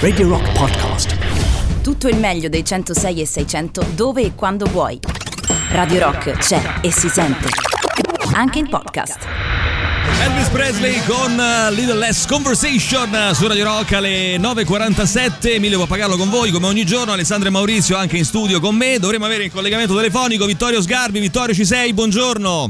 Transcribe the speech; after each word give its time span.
Radio 0.00 0.26
Rock 0.26 0.50
Podcast. 0.58 1.16
Tutto 1.82 2.08
il 2.08 2.16
meglio 2.16 2.48
dei 2.48 2.64
106 2.64 3.20
e 3.20 3.26
600 3.26 3.86
dove 3.94 4.22
e 4.22 4.34
quando 4.34 4.64
vuoi. 4.66 4.98
Radio 5.70 6.00
Rock 6.00 6.32
c'è 6.32 6.60
e 6.80 6.90
si 6.90 7.08
sente. 7.08 7.48
Anche 8.32 8.58
in 8.58 8.68
podcast. 8.68 9.24
Elvis 10.20 10.48
Presley 10.48 11.00
con 11.04 11.30
uh, 11.38 11.72
Little 11.72 11.94
Less 11.94 12.26
Conversation 12.26 13.08
uh, 13.12 13.32
su 13.32 13.46
Radio 13.46 13.66
Rock 13.66 13.92
alle 13.92 14.36
9.47. 14.36 15.52
Emilio 15.52 15.78
Pappagallo 15.78 16.16
con 16.16 16.28
voi 16.28 16.50
come 16.50 16.66
ogni 16.66 16.84
giorno. 16.84 17.12
Alessandro 17.12 17.46
e 17.46 17.52
Maurizio 17.52 17.96
anche 17.96 18.16
in 18.16 18.24
studio 18.24 18.58
con 18.58 18.74
me. 18.74 18.98
Dovremmo 18.98 19.26
avere 19.26 19.44
in 19.44 19.52
collegamento 19.52 19.94
telefonico 19.94 20.44
Vittorio 20.44 20.82
Sgarbi. 20.82 21.20
Vittorio, 21.20 21.54
ci 21.54 21.64
sei? 21.64 21.92
Buongiorno. 21.94 22.68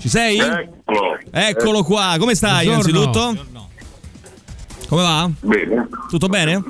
Ci 0.00 0.08
sei? 0.08 0.38
Eccolo. 0.38 1.18
Eccolo 1.30 1.84
qua. 1.84 2.16
Come 2.18 2.34
stai 2.34 2.66
Buongiorno. 2.66 2.98
innanzitutto? 2.98 3.68
Come 4.90 5.02
va? 5.02 5.30
Bene. 5.38 5.88
Tutto 6.08 6.26
bene? 6.26 6.60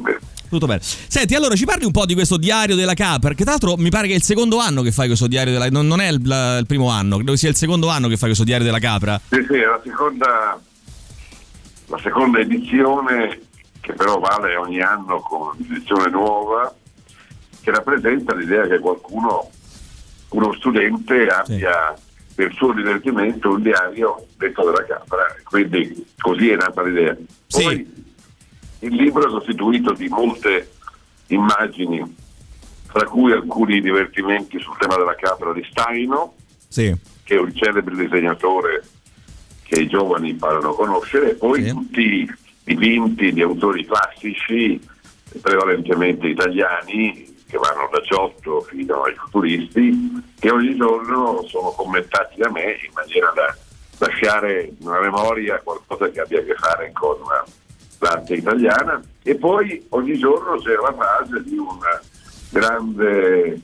Tutto 0.50 0.66
bene. 0.66 0.80
Senti, 0.82 1.34
allora 1.34 1.54
ci 1.54 1.64
parli 1.64 1.86
un 1.86 1.90
po' 1.90 2.04
di 2.04 2.12
questo 2.12 2.36
diario 2.36 2.76
della 2.76 2.92
capra, 2.92 3.28
perché 3.28 3.44
tra 3.44 3.52
l'altro 3.52 3.78
mi 3.78 3.88
pare 3.88 4.08
che 4.08 4.12
è 4.12 4.16
il 4.16 4.22
secondo 4.22 4.58
anno 4.58 4.82
che 4.82 4.92
fai 4.92 5.06
questo 5.06 5.26
diario 5.26 5.52
della 5.54 5.70
non, 5.70 5.86
non 5.86 6.02
è 6.02 6.08
il, 6.10 6.20
la- 6.24 6.58
il 6.58 6.66
primo 6.66 6.90
anno, 6.90 7.16
credo 7.16 7.34
sia 7.36 7.48
il 7.48 7.56
secondo 7.56 7.88
anno 7.88 8.08
che 8.08 8.18
fai 8.18 8.26
questo 8.26 8.44
diario 8.44 8.66
della 8.66 8.78
capra. 8.78 9.18
Sì, 9.30 9.42
sì, 9.48 9.54
è 9.56 9.64
la 9.64 9.80
seconda, 9.82 10.60
la 11.86 11.98
seconda 12.02 12.40
edizione 12.40 13.40
che 13.80 13.94
però 13.94 14.18
vale 14.18 14.54
ogni 14.56 14.82
anno 14.82 15.20
con 15.20 15.56
un'edizione 15.56 16.10
nuova 16.10 16.74
che 17.62 17.70
rappresenta 17.70 18.34
l'idea 18.34 18.66
che 18.66 18.78
qualcuno, 18.80 19.48
uno 20.28 20.52
studente 20.58 21.26
abbia 21.26 21.94
per 22.34 22.52
suo 22.52 22.74
divertimento 22.74 23.48
un 23.52 23.62
diario 23.62 24.26
detto 24.36 24.62
della 24.64 24.84
capra. 24.84 25.24
Quindi 25.44 26.04
così 26.18 26.50
è 26.50 26.56
nata 26.56 26.82
l'idea. 26.82 27.16
Sì. 27.46 28.08
Il 28.80 28.94
libro 28.94 29.26
è 29.26 29.30
costituito 29.30 29.92
di 29.92 30.08
molte 30.08 30.70
immagini, 31.28 32.16
tra 32.92 33.04
cui 33.04 33.32
alcuni 33.32 33.80
divertimenti 33.80 34.58
sul 34.58 34.76
tema 34.78 34.96
della 34.96 35.14
capra 35.14 35.52
di 35.52 35.64
Staino, 35.70 36.34
Sì. 36.68 36.94
che 37.24 37.34
è 37.36 37.38
un 37.38 37.54
celebre 37.54 37.94
disegnatore 37.94 38.82
che 39.64 39.82
i 39.82 39.86
giovani 39.86 40.30
imparano 40.30 40.70
a 40.70 40.74
conoscere, 40.74 41.30
e 41.30 41.34
poi 41.34 41.62
Sì. 41.64 41.70
tutti 41.70 42.34
dipinti 42.64 43.32
di 43.32 43.42
autori 43.42 43.84
classici, 43.86 44.80
prevalentemente 45.40 46.26
italiani, 46.26 47.28
che 47.48 47.58
vanno 47.58 47.88
da 47.92 48.00
Giotto 48.00 48.60
fino 48.62 49.02
ai 49.02 49.14
futuristi, 49.14 50.22
che 50.38 50.50
ogni 50.50 50.74
giorno 50.76 51.44
sono 51.48 51.70
commentati 51.70 52.38
da 52.38 52.50
me 52.50 52.78
in 52.82 52.90
maniera 52.94 53.30
da 53.34 53.56
lasciare 53.98 54.72
nella 54.78 55.00
memoria 55.00 55.60
qualcosa 55.62 56.08
che 56.10 56.20
abbia 56.20 56.38
a 56.40 56.44
che 56.44 56.54
fare 56.54 56.90
con 56.92 57.16
l'arte 58.00 58.34
italiana 58.34 59.00
e 59.22 59.34
poi 59.36 59.86
ogni 59.90 60.18
giorno 60.18 60.56
c'è 60.56 60.74
la 60.74 60.94
frase 60.94 61.42
di 61.42 61.56
un 61.56 61.78
grande 62.50 63.60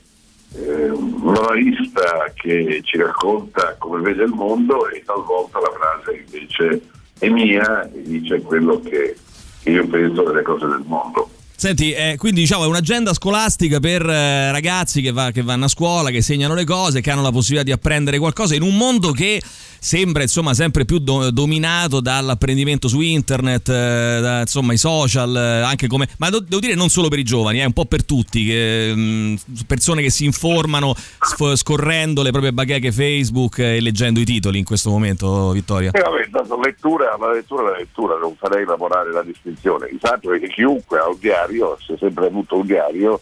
eh, 0.53 0.91
moralista 0.91 2.31
che 2.33 2.81
ci 2.83 2.97
racconta 2.97 3.75
come 3.77 4.01
vede 4.01 4.23
il 4.23 4.31
mondo 4.31 4.87
e 4.89 5.03
talvolta 5.03 5.59
la 5.59 5.71
frase 5.71 6.23
invece 6.25 6.81
è 7.19 7.27
mia 7.29 7.89
e 7.91 8.01
dice 8.03 8.41
quello 8.41 8.79
che 8.79 9.15
io 9.63 9.87
penso 9.87 10.23
delle 10.23 10.43
cose 10.43 10.67
del 10.67 10.83
mondo. 10.85 11.29
Senti, 11.59 11.91
eh, 11.91 12.17
quindi 12.19 12.41
diciamo 12.41 12.65
è 12.65 12.67
un'agenda 12.67 13.15
scolastica 13.15 13.79
per 13.79 14.07
eh, 14.07 14.51
ragazzi 14.51 15.01
che, 15.01 15.11
va- 15.11 15.31
che 15.31 15.41
vanno 15.41 15.65
a 15.65 15.67
scuola, 15.67 16.11
che 16.11 16.21
segnano 16.21 16.53
le 16.53 16.65
cose, 16.65 17.01
che 17.01 17.09
hanno 17.09 17.23
la 17.23 17.31
possibilità 17.31 17.63
di 17.63 17.71
apprendere 17.71 18.19
qualcosa 18.19 18.53
in 18.53 18.61
un 18.61 18.77
mondo 18.77 19.11
che 19.11 19.41
sembra 19.79 20.21
insomma 20.21 20.53
sempre 20.53 20.85
più 20.85 20.99
do- 20.99 21.31
dominato 21.31 21.99
dall'apprendimento 21.99 22.87
su 22.87 22.99
internet, 23.01 23.69
eh, 23.69 24.19
da, 24.21 24.39
insomma 24.41 24.73
i 24.73 24.77
social, 24.77 25.35
eh, 25.35 25.61
anche 25.61 25.87
come... 25.87 26.07
Ma 26.19 26.29
do- 26.29 26.41
devo 26.41 26.59
dire 26.59 26.75
non 26.75 26.89
solo 26.89 27.07
per 27.07 27.17
i 27.17 27.23
giovani, 27.23 27.57
è 27.57 27.65
un 27.65 27.73
po' 27.73 27.85
per 27.85 28.05
tutti, 28.05 28.45
che, 28.45 28.93
mh, 28.95 29.35
persone 29.65 30.03
che 30.03 30.11
si 30.11 30.25
informano 30.25 30.93
sf- 30.93 31.55
scorrendo 31.55 32.21
le 32.21 32.29
proprie 32.29 32.53
bacheche 32.53 32.91
Facebook 32.91 33.57
e 33.57 33.81
leggendo 33.81 34.19
i 34.19 34.25
titoli 34.25 34.59
in 34.59 34.63
questo 34.63 34.91
momento, 34.91 35.49
Vittoria. 35.51 35.89
E 35.91 36.01
vabbè, 36.01 36.29
tanto 36.29 36.59
lettura, 36.61 37.17
la 37.19 37.31
lettura 37.33 37.71
la 37.71 37.77
lettura, 37.77 38.17
non 38.19 38.35
farei 38.37 38.61
elaborare 38.61 39.11
la 39.11 39.23
distinzione. 39.23 39.87
Il 39.87 39.97
fatto 39.99 40.31
è 40.33 40.39
che 40.39 40.49
chiunque 40.49 40.99
ha 40.99 41.07
un 41.07 41.17
diario, 41.47 41.77
si 41.79 41.93
è 41.93 41.97
sempre 41.97 42.27
avuto 42.27 42.57
un 42.57 42.65
diario, 42.65 43.21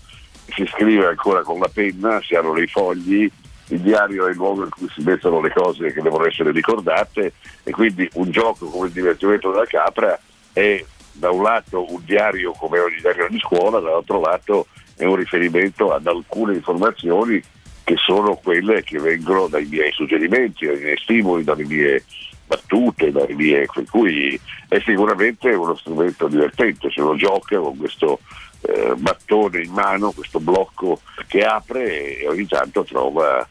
si 0.53 0.65
scrive 0.67 1.07
ancora 1.07 1.41
con 1.41 1.59
la 1.59 1.69
penna, 1.71 2.21
si 2.21 2.35
hanno 2.35 2.53
dei 2.53 2.67
fogli, 2.67 3.29
il 3.69 3.79
diario 3.79 4.27
è 4.27 4.29
il 4.29 4.35
luogo 4.35 4.63
in 4.63 4.69
cui 4.69 4.87
si 4.93 5.01
mettono 5.01 5.41
le 5.41 5.51
cose 5.51 5.91
che 5.91 6.01
devono 6.01 6.27
essere 6.27 6.51
ricordate 6.51 7.33
e 7.63 7.71
quindi 7.71 8.07
un 8.13 8.29
gioco 8.29 8.67
come 8.67 8.87
il 8.87 8.93
divertimento 8.93 9.49
della 9.49 9.65
capra 9.65 10.19
è 10.53 10.83
da 11.13 11.31
un 11.31 11.41
lato 11.41 11.91
un 11.91 12.01
diario 12.05 12.51
come 12.51 12.79
ogni 12.79 12.99
diario 12.99 13.27
di 13.29 13.39
scuola, 13.39 13.79
dall'altro 13.79 14.19
lato 14.19 14.67
è 14.95 15.05
un 15.05 15.15
riferimento 15.15 15.91
ad 15.91 16.05
alcune 16.05 16.53
informazioni 16.53 17.41
che 17.83 17.95
sono 17.97 18.35
quelle 18.35 18.83
che 18.83 18.99
vengono 18.99 19.47
dai 19.47 19.65
miei 19.65 19.91
suggerimenti, 19.91 20.65
dai 20.65 20.79
miei 20.79 20.97
stimoli, 20.97 21.43
dalle 21.43 21.65
mie 21.65 22.03
battute, 22.45 23.11
dalle 23.11 23.33
mie, 23.33 23.67
per 23.71 23.85
cui 23.89 24.39
è 24.67 24.79
sicuramente 24.79 25.49
uno 25.53 25.75
strumento 25.75 26.27
divertente, 26.27 26.89
se 26.91 27.01
uno 27.01 27.15
gioca 27.15 27.59
con 27.59 27.77
questo 27.77 28.19
eh, 28.61 28.93
mattone 28.97 29.63
in 29.63 29.71
mano, 29.71 30.11
questo 30.11 30.39
blocco 30.39 30.99
che 31.27 31.43
apre 31.43 32.19
e 32.19 32.27
ogni 32.27 32.47
tanto 32.47 32.83
trova 32.83 33.47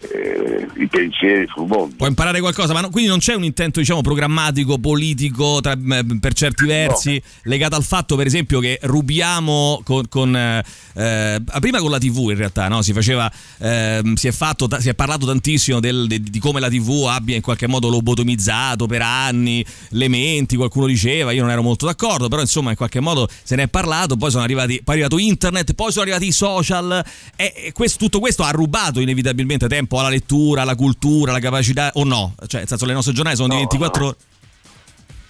eh, 0.00 0.66
i 0.78 0.86
pensieri 0.88 1.46
sul 1.54 1.66
mondo. 1.66 1.94
Può 1.96 2.06
imparare 2.06 2.40
qualcosa, 2.40 2.72
ma 2.72 2.80
no- 2.80 2.90
quindi 2.90 3.08
non 3.10 3.18
c'è 3.18 3.34
un 3.34 3.44
intento, 3.44 3.80
diciamo, 3.80 4.00
programmatico, 4.00 4.78
politico 4.78 5.60
tra- 5.60 5.76
per 6.20 6.32
certi 6.32 6.64
versi, 6.64 7.22
legato 7.42 7.76
al 7.76 7.84
fatto, 7.84 8.16
per 8.16 8.26
esempio, 8.26 8.60
che 8.60 8.78
rubiamo 8.82 9.80
con. 9.84 10.08
con, 10.08 10.34
eh, 10.36 10.64
eh, 10.94 11.42
prima 11.60 11.78
con 11.80 11.90
la 11.90 11.98
TV, 11.98 12.28
in 12.30 12.36
realtà, 12.36 12.68
no? 12.68 12.82
Si 12.82 12.92
faceva. 12.92 13.30
ehm, 13.58 14.14
si, 14.14 14.26
è 14.28 14.32
fatto, 14.32 14.68
si 14.78 14.88
è 14.88 14.94
parlato 14.94 15.26
tantissimo 15.26 15.80
del- 15.80 16.06
de- 16.06 16.20
di 16.20 16.38
come 16.38 16.60
la 16.60 16.68
TV 16.70 17.04
abbia 17.08 17.36
in 17.36 17.42
qualche 17.42 17.66
modo 17.66 17.88
lobotomizzato 17.88 18.86
per 18.86 19.02
anni 19.02 19.64
le 19.90 20.08
menti, 20.08 20.56
qualcuno 20.56 20.86
diceva, 20.86 21.32
io 21.32 21.42
non 21.42 21.50
ero 21.50 21.62
molto 21.62 21.84
d'accordo, 21.86 22.28
però 22.28 22.40
insomma, 22.40 22.70
in 22.70 22.76
qualche 22.76 23.00
modo 23.00 23.28
se 23.42 23.56
ne 23.56 23.64
è 23.64 23.68
parlato. 23.68 24.16
Poi 24.16 24.30
sono 24.30 24.42
arrivati, 24.44 24.80
poi 24.82 24.94
è 24.94 25.02
arrivato 25.02 25.18
internet, 25.18 25.74
poi 25.74 25.90
sono 25.90 26.02
arrivati 26.02 26.26
i 26.26 26.32
social, 26.32 27.04
e, 27.36 27.52
e 27.66 27.72
questo- 27.72 27.98
tutto 27.98 28.18
questo 28.18 28.42
ha 28.44 28.50
rubato 28.50 29.00
inevitabilmente 29.00 29.68
tempo 29.68 29.89
alla 29.98 30.08
lettura, 30.08 30.62
alla 30.62 30.74
cultura, 30.74 31.30
alla 31.30 31.40
capacità, 31.40 31.90
o 31.94 32.04
no? 32.04 32.34
Cioè, 32.46 32.60
nel 32.60 32.68
senso, 32.68 32.86
le 32.86 32.92
nostre 32.92 33.12
giornate 33.12 33.36
sono 33.36 33.48
di 33.48 33.54
No, 33.54 33.60
24 33.60 34.02
no. 34.02 34.08
ore. 34.08 34.16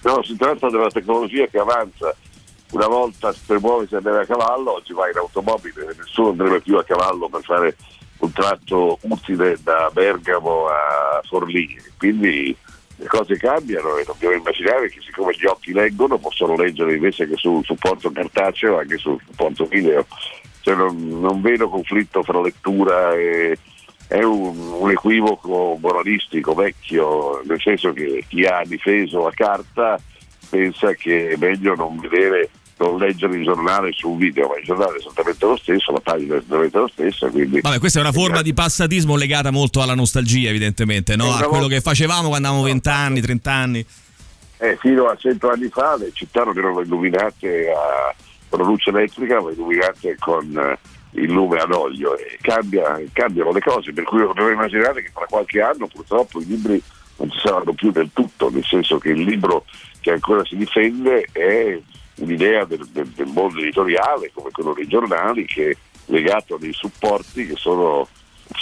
No, 0.03 0.23
si 0.23 0.35
tratta 0.35 0.69
della 0.69 0.89
tecnologia 0.89 1.45
che 1.47 1.59
avanza. 1.59 2.15
Una 2.71 2.87
volta 2.87 3.33
per 3.45 3.59
muoversi 3.59 3.95
andare 3.95 4.21
a 4.21 4.25
cavallo, 4.25 4.75
oggi 4.75 4.93
vai 4.93 5.11
in 5.11 5.17
automobile, 5.17 5.93
nessuno 5.97 6.29
andrebbe 6.29 6.61
più 6.61 6.77
a 6.77 6.83
cavallo 6.85 7.27
per 7.27 7.43
fare 7.43 7.75
un 8.19 8.31
tratto 8.31 8.97
utile 9.01 9.57
da 9.61 9.89
Bergamo 9.91 10.67
a 10.67 11.21
Forlì. 11.27 11.75
Quindi 11.97 12.55
le 12.95 13.07
cose 13.07 13.35
cambiano 13.37 13.97
e 13.97 14.03
dobbiamo 14.05 14.35
immaginare 14.35 14.89
che 14.89 15.01
siccome 15.01 15.33
gli 15.35 15.45
occhi 15.45 15.73
leggono 15.73 16.17
possono 16.17 16.55
leggere 16.55 16.93
invece 16.93 17.27
che 17.27 17.35
sul 17.35 17.63
supporto 17.65 18.11
cartaceo 18.11 18.77
anche 18.77 18.97
sul 18.97 19.19
supporto 19.25 19.65
video. 19.65 20.05
Cioè 20.61 20.75
non, 20.75 21.19
non 21.19 21.41
vedo 21.41 21.67
conflitto 21.67 22.23
fra 22.23 22.39
lettura 22.39 23.13
e 23.15 23.57
è 24.11 24.23
un, 24.23 24.57
un 24.57 24.91
equivoco 24.91 25.77
moralistico 25.79 26.53
vecchio, 26.53 27.41
nel 27.45 27.61
senso 27.61 27.93
che 27.93 28.25
chi 28.27 28.43
ha 28.43 28.61
difeso 28.65 29.23
la 29.23 29.31
carta 29.33 29.97
pensa 30.49 30.93
che 30.95 31.29
è 31.29 31.35
meglio 31.37 31.75
non 31.75 31.97
vedere, 31.97 32.49
non 32.79 32.97
leggere 32.97 33.37
il 33.37 33.45
giornale 33.45 33.93
su 33.93 34.09
un 34.09 34.17
video, 34.17 34.49
ma 34.49 34.57
il 34.57 34.65
giornale 34.65 34.95
è 34.95 34.99
esattamente 34.99 35.45
lo 35.45 35.55
stesso, 35.55 35.93
la 35.93 36.01
pagina 36.01 36.35
è 36.35 36.37
esattamente 36.39 36.77
la 36.77 36.89
stessa, 36.91 37.29
quindi 37.29 37.61
Vabbè, 37.61 37.79
questa 37.79 37.99
è 37.99 38.01
una 38.01 38.11
forma 38.11 38.41
di 38.41 38.53
passatismo 38.53 39.15
legata 39.15 39.49
molto 39.49 39.81
alla 39.81 39.95
nostalgia, 39.95 40.49
evidentemente, 40.49 41.15
no? 41.15 41.29
Una 41.29 41.45
A 41.45 41.47
quello 41.47 41.67
che 41.67 41.79
facevamo 41.79 42.27
quando 42.27 42.49
avevamo 42.49 42.67
No, 42.67 42.73
20 42.73 42.89
anni, 42.89 43.21
30 43.21 43.51
anni. 43.53 43.85
Eh, 44.57 44.77
fino 44.81 45.05
a 45.05 45.15
cento 45.15 45.49
anni 45.49 45.69
fa 45.69 45.95
le 45.95 46.11
città 46.13 46.43
non 46.43 46.57
erano 46.57 46.81
illuminate 46.81 47.71
a, 47.71 48.13
con 48.49 48.59
la 48.59 48.65
luce 48.65 48.89
elettrica, 48.89 49.41
ma 49.41 49.51
illuminate 49.51 50.17
con 50.19 50.53
eh, 50.53 50.77
il 51.11 51.29
lume 51.31 51.59
ad 51.59 51.71
olio 51.71 52.17
e 52.17 52.37
cambia- 52.41 52.99
cambiano 53.13 53.51
le 53.51 53.59
cose, 53.61 53.91
per 53.93 54.03
cui 54.05 54.19
dobbiamo 54.19 54.49
immaginare 54.49 55.01
che 55.01 55.11
tra 55.13 55.25
qualche 55.29 55.61
anno 55.61 55.87
purtroppo 55.87 56.39
i 56.41 56.45
libri 56.45 56.81
non 57.17 57.29
ci 57.31 57.39
saranno 57.39 57.73
più 57.73 57.91
del 57.91 58.09
tutto, 58.13 58.49
nel 58.49 58.63
senso 58.65 58.97
che 58.97 59.09
il 59.09 59.21
libro 59.21 59.65
che 59.99 60.11
ancora 60.11 60.43
si 60.45 60.55
difende 60.55 61.27
è 61.31 61.79
un'idea 62.15 62.65
del, 62.65 62.87
del- 62.91 63.07
del 63.09 63.27
mondo 63.27 63.59
editoriale, 63.59 64.31
come 64.33 64.49
quello 64.51 64.73
dei 64.73 64.87
giornali, 64.87 65.45
che 65.45 65.69
è 65.71 65.75
legato 66.05 66.55
a 66.55 66.59
dei 66.59 66.73
supporti 66.73 67.45
che 67.47 67.55
sono 67.55 68.07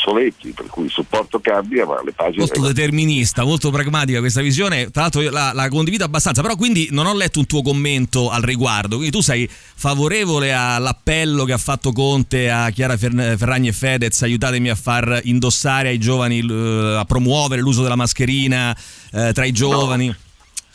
obsoleti, 0.10 0.52
per 0.52 0.68
cui 0.68 0.86
il 0.86 0.90
supporto 0.90 1.40
cambia, 1.40 1.86
ma 1.86 2.02
le 2.04 2.12
pagine... 2.12 2.40
Molto 2.40 2.62
determinista, 2.62 3.44
molto 3.44 3.70
pragmatica 3.70 4.20
questa 4.20 4.42
visione. 4.42 4.90
Tra 4.92 5.04
l'altro 5.04 5.22
io 5.22 5.32
la, 5.32 5.52
la 5.54 5.70
condivido 5.70 6.04
abbastanza, 6.04 6.42
però 6.42 6.56
quindi 6.56 6.88
non 6.92 7.06
ho 7.06 7.14
letto 7.14 7.40
un 7.40 7.46
tuo 7.46 7.62
commento 7.62 8.30
al 8.30 8.42
riguardo. 8.42 8.96
Quindi 8.96 9.16
tu 9.16 9.22
sei 9.22 9.48
favorevole 9.50 10.54
all'appello 10.54 11.46
che 11.46 11.54
ha 11.54 11.58
fatto 11.58 11.92
Conte 11.92 12.50
a 12.50 12.70
Chiara 12.72 12.98
Fer- 12.98 13.38
Ferragni 13.38 13.70
e 13.70 13.74
Fedez, 13.74 14.22
aiutatemi 14.24 14.70
a 14.70 14.76
far 14.76 15.22
indossare 15.24 15.90
ai 15.90 16.00
giovani, 16.00 16.40
eh, 16.40 16.96
a 16.98 17.06
promuovere 17.06 17.62
l'uso 17.62 17.84
della 17.84 17.96
mascherina 17.96 18.76
eh, 19.12 19.32
tra 19.34 19.46
i 19.46 19.52
giovani. 19.52 20.16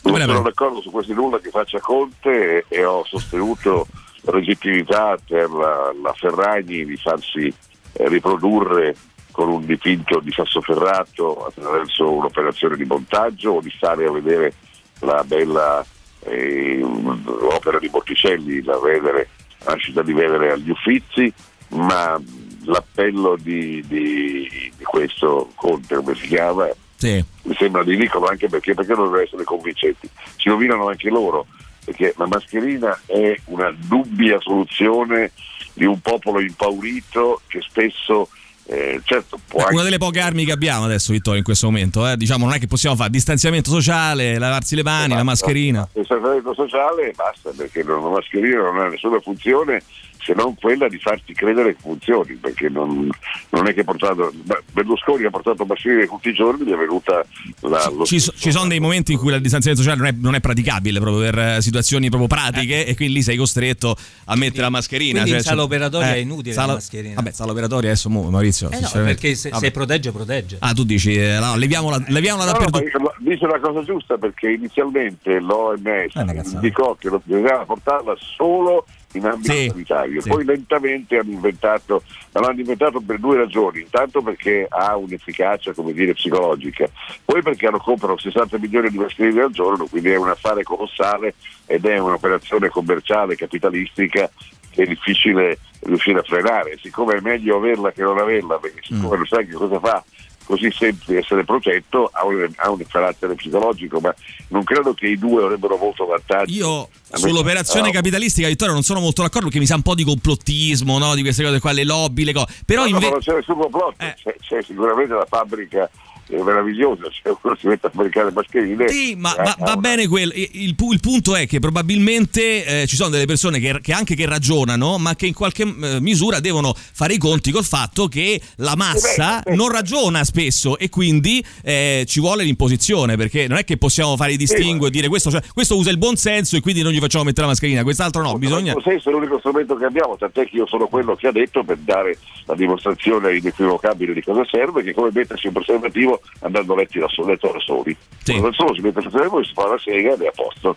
Non 0.03 0.19
sono 0.19 0.41
d'accordo 0.41 0.81
su 0.81 0.91
questi 0.91 1.13
nulla 1.13 1.39
che 1.39 1.49
faccia 1.49 1.79
Conte 1.79 2.65
e, 2.67 2.85
ho 2.85 3.03
sostenuto 3.05 3.87
legittimità 4.25 5.17
per 5.27 5.49
la, 5.49 5.91
la 6.01 6.13
Ferragni 6.13 6.85
di 6.85 6.95
farsi 6.95 7.51
eh, 7.93 8.07
riprodurre 8.07 8.95
con 9.35 9.49
un 9.49 9.65
dipinto 9.65 10.21
di 10.21 10.31
Sassoferrato 10.31 11.45
attraverso 11.47 12.09
un'operazione 12.09 12.77
di 12.77 12.85
montaggio 12.85 13.51
o 13.51 13.59
di 13.59 13.69
stare 13.75 14.05
a 14.05 14.11
vedere 14.11 14.53
la 14.99 15.25
bella 15.25 15.85
eh, 16.21 16.81
opera 16.81 17.77
di 17.77 17.89
Botticelli, 17.89 18.63
la, 18.63 18.79
vedere, 18.79 19.27
la 19.65 19.73
nascita 19.73 20.03
di 20.03 20.13
vedere 20.13 20.53
agli 20.53 20.69
Uffizi, 20.69 21.33
ma 21.71 22.17
l'appello 22.63 23.35
di, 23.37 23.83
di, 23.85 24.71
di 24.77 24.83
questo 24.85 25.51
Conte, 25.55 25.95
come 25.95 26.15
si 26.15 26.27
chiama, 26.27 26.69
sì. 26.95 27.21
mi 27.43 27.55
sembra 27.55 27.81
ridicolo 27.81 28.27
anche 28.27 28.47
perché, 28.47 28.73
perché 28.73 28.93
non 28.93 29.03
devono 29.03 29.21
essere 29.21 29.43
convincenti, 29.43 30.09
si 30.37 30.47
rovinano 30.47 30.87
anche 30.87 31.09
loro, 31.09 31.45
perché 31.83 32.13
la 32.15 32.27
mascherina 32.27 32.97
è 33.05 33.37
una 33.47 33.75
dubbia 33.77 34.39
soluzione 34.39 35.31
di 35.73 35.83
un 35.83 35.99
popolo 35.99 36.39
impaurito 36.39 37.41
che 37.47 37.59
spesso 37.59 38.29
eh, 38.67 38.99
certo, 39.03 39.39
una 39.51 39.83
delle 39.83 39.99
poche 39.99 40.19
armi 40.19 40.43
che 40.43 40.51
abbiamo 40.51 40.85
adesso, 40.85 41.11
Vittorio, 41.11 41.39
in 41.39 41.45
questo 41.45 41.67
momento. 41.67 42.07
Eh? 42.07 42.17
Diciamo, 42.17 42.45
non 42.45 42.55
è 42.55 42.59
che 42.59 42.67
possiamo 42.67 42.95
fare 42.95 43.11
distanziamento 43.11 43.69
sociale, 43.69 44.39
lavarsi 44.39 44.75
le 44.75 44.83
mani, 44.83 45.05
esatto. 45.05 45.17
la 45.17 45.23
mascherina. 45.23 45.87
Distanziamento 45.93 46.53
sociale 46.53 47.13
basta 47.15 47.51
perché 47.55 47.83
la 47.83 47.97
mascherina 47.97 48.61
non 48.63 48.79
ha 48.79 48.87
nessuna 48.87 49.19
funzione 49.19 49.83
se 50.25 50.33
non 50.33 50.55
quella 50.55 50.87
di 50.87 50.97
farti 50.97 51.33
credere 51.33 51.75
che 51.75 51.81
funzioni, 51.81 52.33
perché 52.33 52.67
non, 52.67 53.07
non 53.49 53.67
è 53.67 53.75
che 53.75 53.83
portato, 53.83 54.33
Berlusconi 54.73 55.23
ha 55.23 55.29
portato 55.29 55.65
mascherine 55.65 56.07
tutti 56.07 56.29
i 56.29 56.33
giorni, 56.33 56.65
gli 56.65 56.71
è 56.71 56.75
venuta 56.75 57.23
la... 57.59 57.91
Ci, 58.05 58.19
ci, 58.19 58.31
ci, 58.35 58.51
sono 58.51 58.67
dei 58.67 58.79
momenti 58.79 59.11
in 59.11 59.19
cui 59.19 59.31
il 59.31 59.39
distanziamento 59.39 59.83
sociale 59.83 60.01
non 60.01 60.11
è, 60.11 60.17
non 60.19 60.33
è 60.33 60.39
praticabile 60.39 60.99
proprio 60.99 61.21
per 61.29 61.37
eh, 61.37 61.61
situazioni 61.61 62.09
proprio 62.09 62.27
pratiche 62.27 62.87
eh. 62.87 62.89
e 62.89 62.95
quindi 62.95 63.13
lì 63.13 63.21
sei 63.21 63.37
costretto 63.37 63.91
a 63.91 64.33
mettere 64.33 64.37
quindi, 64.37 64.59
la 64.61 64.69
mascherina. 64.69 65.11
Quindi 65.21 65.29
cioè, 65.29 65.39
in 65.39 65.45
sala 65.45 65.61
operatoria 65.61 66.09
eh, 66.09 66.15
è 66.15 66.17
inutile 66.17 66.53
sala, 66.53 66.67
la 66.67 66.73
mascherina. 66.73 67.13
Vabbè, 67.13 67.31
sala 67.31 67.51
operatoria 67.51 67.89
adesso 67.91 68.09
Maurizio, 68.09 68.71
eh 68.71 68.79
no, 68.79 68.89
perché 68.91 69.35
se, 69.35 69.51
se, 69.53 69.69
protegge 69.69 70.11
protegge. 70.11 70.57
Ah, 70.59 70.73
tu 70.73 70.83
dici, 70.83 71.13
eh, 71.13 71.37
no, 71.39 71.55
leviamola, 71.55 72.03
leviamola 72.07 72.45
no, 72.45 72.51
dappertutto. 72.51 72.97
No, 72.97 73.13
dice 73.19 73.45
la 73.45 73.59
cosa 73.59 73.83
giusta 73.83 74.17
perché 74.17 74.49
inizialmente 74.49 75.39
l'OMS 75.39 76.15
indicò 76.51 76.95
che 76.95 77.11
bisognava 77.23 77.65
portarla 77.65 78.15
solo 78.17 78.85
in 79.17 79.25
ambito 79.25 79.51
sì, 79.51 79.67
sanitario. 79.69 80.21
Sì. 80.21 80.29
Poi 80.29 80.45
lentamente 80.45 81.17
hanno 81.17 81.31
inventato, 81.31 82.03
l'hanno 82.31 82.59
inventato 82.59 82.99
per 83.01 83.19
due 83.19 83.37
ragioni, 83.37 83.81
intanto 83.81 84.21
perché 84.21 84.65
ha 84.69 84.95
un'efficacia 84.95 85.73
come 85.73 85.93
dire 85.93 86.13
psicologica, 86.13 86.87
poi 87.23 87.41
perché 87.41 87.67
hanno 87.67 87.79
comprano 87.79 88.17
60 88.17 88.57
milioni 88.57 88.89
di 88.89 88.97
mascherine 88.97 89.41
al 89.41 89.51
giorno, 89.51 89.85
quindi 89.85 90.09
è 90.09 90.17
un 90.17 90.29
affare 90.29 90.63
colossale 90.63 91.35
ed 91.65 91.85
è 91.85 91.97
un'operazione 91.97 92.69
commerciale, 92.69 93.35
capitalistica 93.35 94.29
che 94.69 94.83
è 94.83 94.87
difficile 94.87 95.57
riuscire 95.81 96.19
a 96.19 96.23
frenare. 96.23 96.77
Siccome 96.81 97.15
è 97.15 97.21
meglio 97.21 97.57
averla 97.57 97.91
che 97.91 98.01
non 98.01 98.17
averla, 98.17 98.57
perché 98.57 98.81
siccome 98.83 99.15
mm. 99.15 99.19
lo 99.19 99.25
sai 99.25 99.47
che 99.47 99.53
cosa 99.53 99.79
fa 99.79 100.03
così 100.45 100.71
semplice 100.71 101.17
essere 101.17 101.43
protetto 101.43 102.09
ha 102.13 102.25
un, 102.25 102.47
ha 102.55 102.69
un, 102.69 102.85
carattere 102.87 103.35
psicologico, 103.35 103.99
ma 103.99 104.13
non 104.49 104.63
credo 104.63 104.93
che 104.93 105.07
i 105.07 105.17
due 105.17 105.43
avrebbero 105.43 105.75
molto 105.77 106.05
vantaggio. 106.05 106.53
Io 106.53 106.89
sull'operazione 107.11 107.87
no. 107.87 107.93
capitalistica, 107.93 108.47
Vittorio, 108.47 108.73
non 108.73 108.83
sono 108.83 108.99
molto 108.99 109.21
d'accordo 109.21 109.47
perché 109.47 109.59
mi 109.59 109.65
sa 109.65 109.75
un 109.75 109.81
po' 109.81 109.95
di 109.95 110.03
complottismo, 110.03 110.97
no? 110.97 111.15
di 111.15 111.21
queste 111.21 111.43
cose 111.43 111.59
qua, 111.59 111.71
le 111.71 111.83
lobby, 111.83 112.23
le 112.23 112.33
cose. 112.33 112.53
Però 112.65 112.83
no, 112.83 112.87
inve- 112.87 113.05
no, 113.05 113.11
non 113.11 113.19
c'è 113.19 113.33
nessun 113.33 113.59
complotto, 113.59 114.05
eh. 114.05 114.13
c'è, 114.15 114.35
c'è 114.39 114.61
sicuramente 114.61 115.13
la 115.13 115.25
fabbrica 115.27 115.89
è 116.27 116.41
meraviglioso, 116.41 117.09
cioè 117.11 117.35
uno 117.41 117.55
si 117.55 117.67
mette 117.67 117.87
a 117.87 117.89
fabbricare 117.89 118.31
mascherine. 118.31 118.87
Sì, 118.87 119.15
ma, 119.15 119.35
ma 119.37 119.55
va 119.59 119.77
bene 119.77 120.07
quello. 120.07 120.31
Il, 120.33 120.49
il, 120.53 120.75
il, 120.77 120.99
punto 120.99 121.35
è 121.35 121.45
che 121.47 121.59
probabilmente 121.59 122.81
eh, 122.81 122.87
ci 122.87 122.95
sono 122.95 123.09
delle 123.09 123.25
persone 123.25 123.59
che, 123.59 123.79
che, 123.81 123.93
anche 123.93 124.15
che 124.15 124.25
ragionano, 124.25 124.97
ma 124.97 125.15
che 125.15 125.27
in 125.27 125.33
qualche 125.33 125.63
eh, 125.63 125.99
misura 125.99 126.39
devono 126.39 126.73
fare 126.75 127.13
i 127.13 127.17
conti 127.17 127.51
col 127.51 127.63
fatto 127.63 128.07
che 128.07 128.41
la 128.57 128.75
massa 128.75 129.41
beh, 129.43 129.55
non 129.55 129.71
ragiona 129.71 130.23
spesso 130.23 130.77
e 130.77 130.89
quindi 130.89 131.43
eh, 131.63 132.05
ci 132.07 132.19
vuole 132.19 132.43
l'imposizione, 132.43 133.15
perché 133.17 133.47
non 133.47 133.57
è 133.57 133.63
che 133.63 133.77
possiamo 133.77 134.15
fare 134.15 134.33
i 134.33 134.37
distinguo 134.37 134.87
e 134.87 134.89
dire 134.89 135.07
questo, 135.07 135.29
cioè, 135.29 135.41
questo, 135.53 135.77
usa 135.77 135.91
il 135.91 135.97
buon 135.97 136.15
senso 136.15 136.55
e 136.55 136.61
quindi 136.61 136.81
non 136.81 136.91
gli 136.91 136.99
facciamo 136.99 137.23
mettere 137.23 137.43
la 137.43 137.49
mascherina, 137.49 137.83
quest'altro 137.83 138.21
no, 138.21 138.37
bisogna... 138.37 138.73
Il 138.73 138.81
buon 138.81 138.83
senso 138.83 139.09
è 139.09 139.11
l'unico 139.11 139.37
strumento 139.39 139.75
che 139.75 139.85
abbiamo, 139.85 140.15
tant'è 140.17 140.47
che 140.47 140.55
io 140.55 140.65
sono 140.67 140.87
quello 140.87 141.15
che 141.15 141.27
ha 141.27 141.31
detto 141.31 141.63
per 141.63 141.77
dare 141.77 142.17
la 142.45 142.55
dimostrazione 142.55 143.37
inequivocabile 143.37 144.13
di 144.13 144.23
cosa 144.23 144.45
serve, 144.49 144.83
che 144.83 144.93
come 144.93 145.09
mettersi 145.11 145.47
un 145.47 145.53
preservativo 145.53 146.14
andando 146.39 146.75
letti 146.75 146.99
da, 146.99 147.07
soli, 147.07 147.31
letto 147.31 147.51
da 147.51 147.59
soli. 147.59 147.95
Sì. 148.23 148.39
Da 148.39 148.51
solo 148.51 148.73
si 148.73 148.81
mette 148.81 148.99
a 148.99 149.27
voi, 149.27 149.45
si 149.45 149.53
fa 149.53 149.67
la 149.67 149.77
sega 149.77 150.13
ed 150.13 150.21
è 150.21 150.27
a 150.27 150.31
posto. 150.33 150.75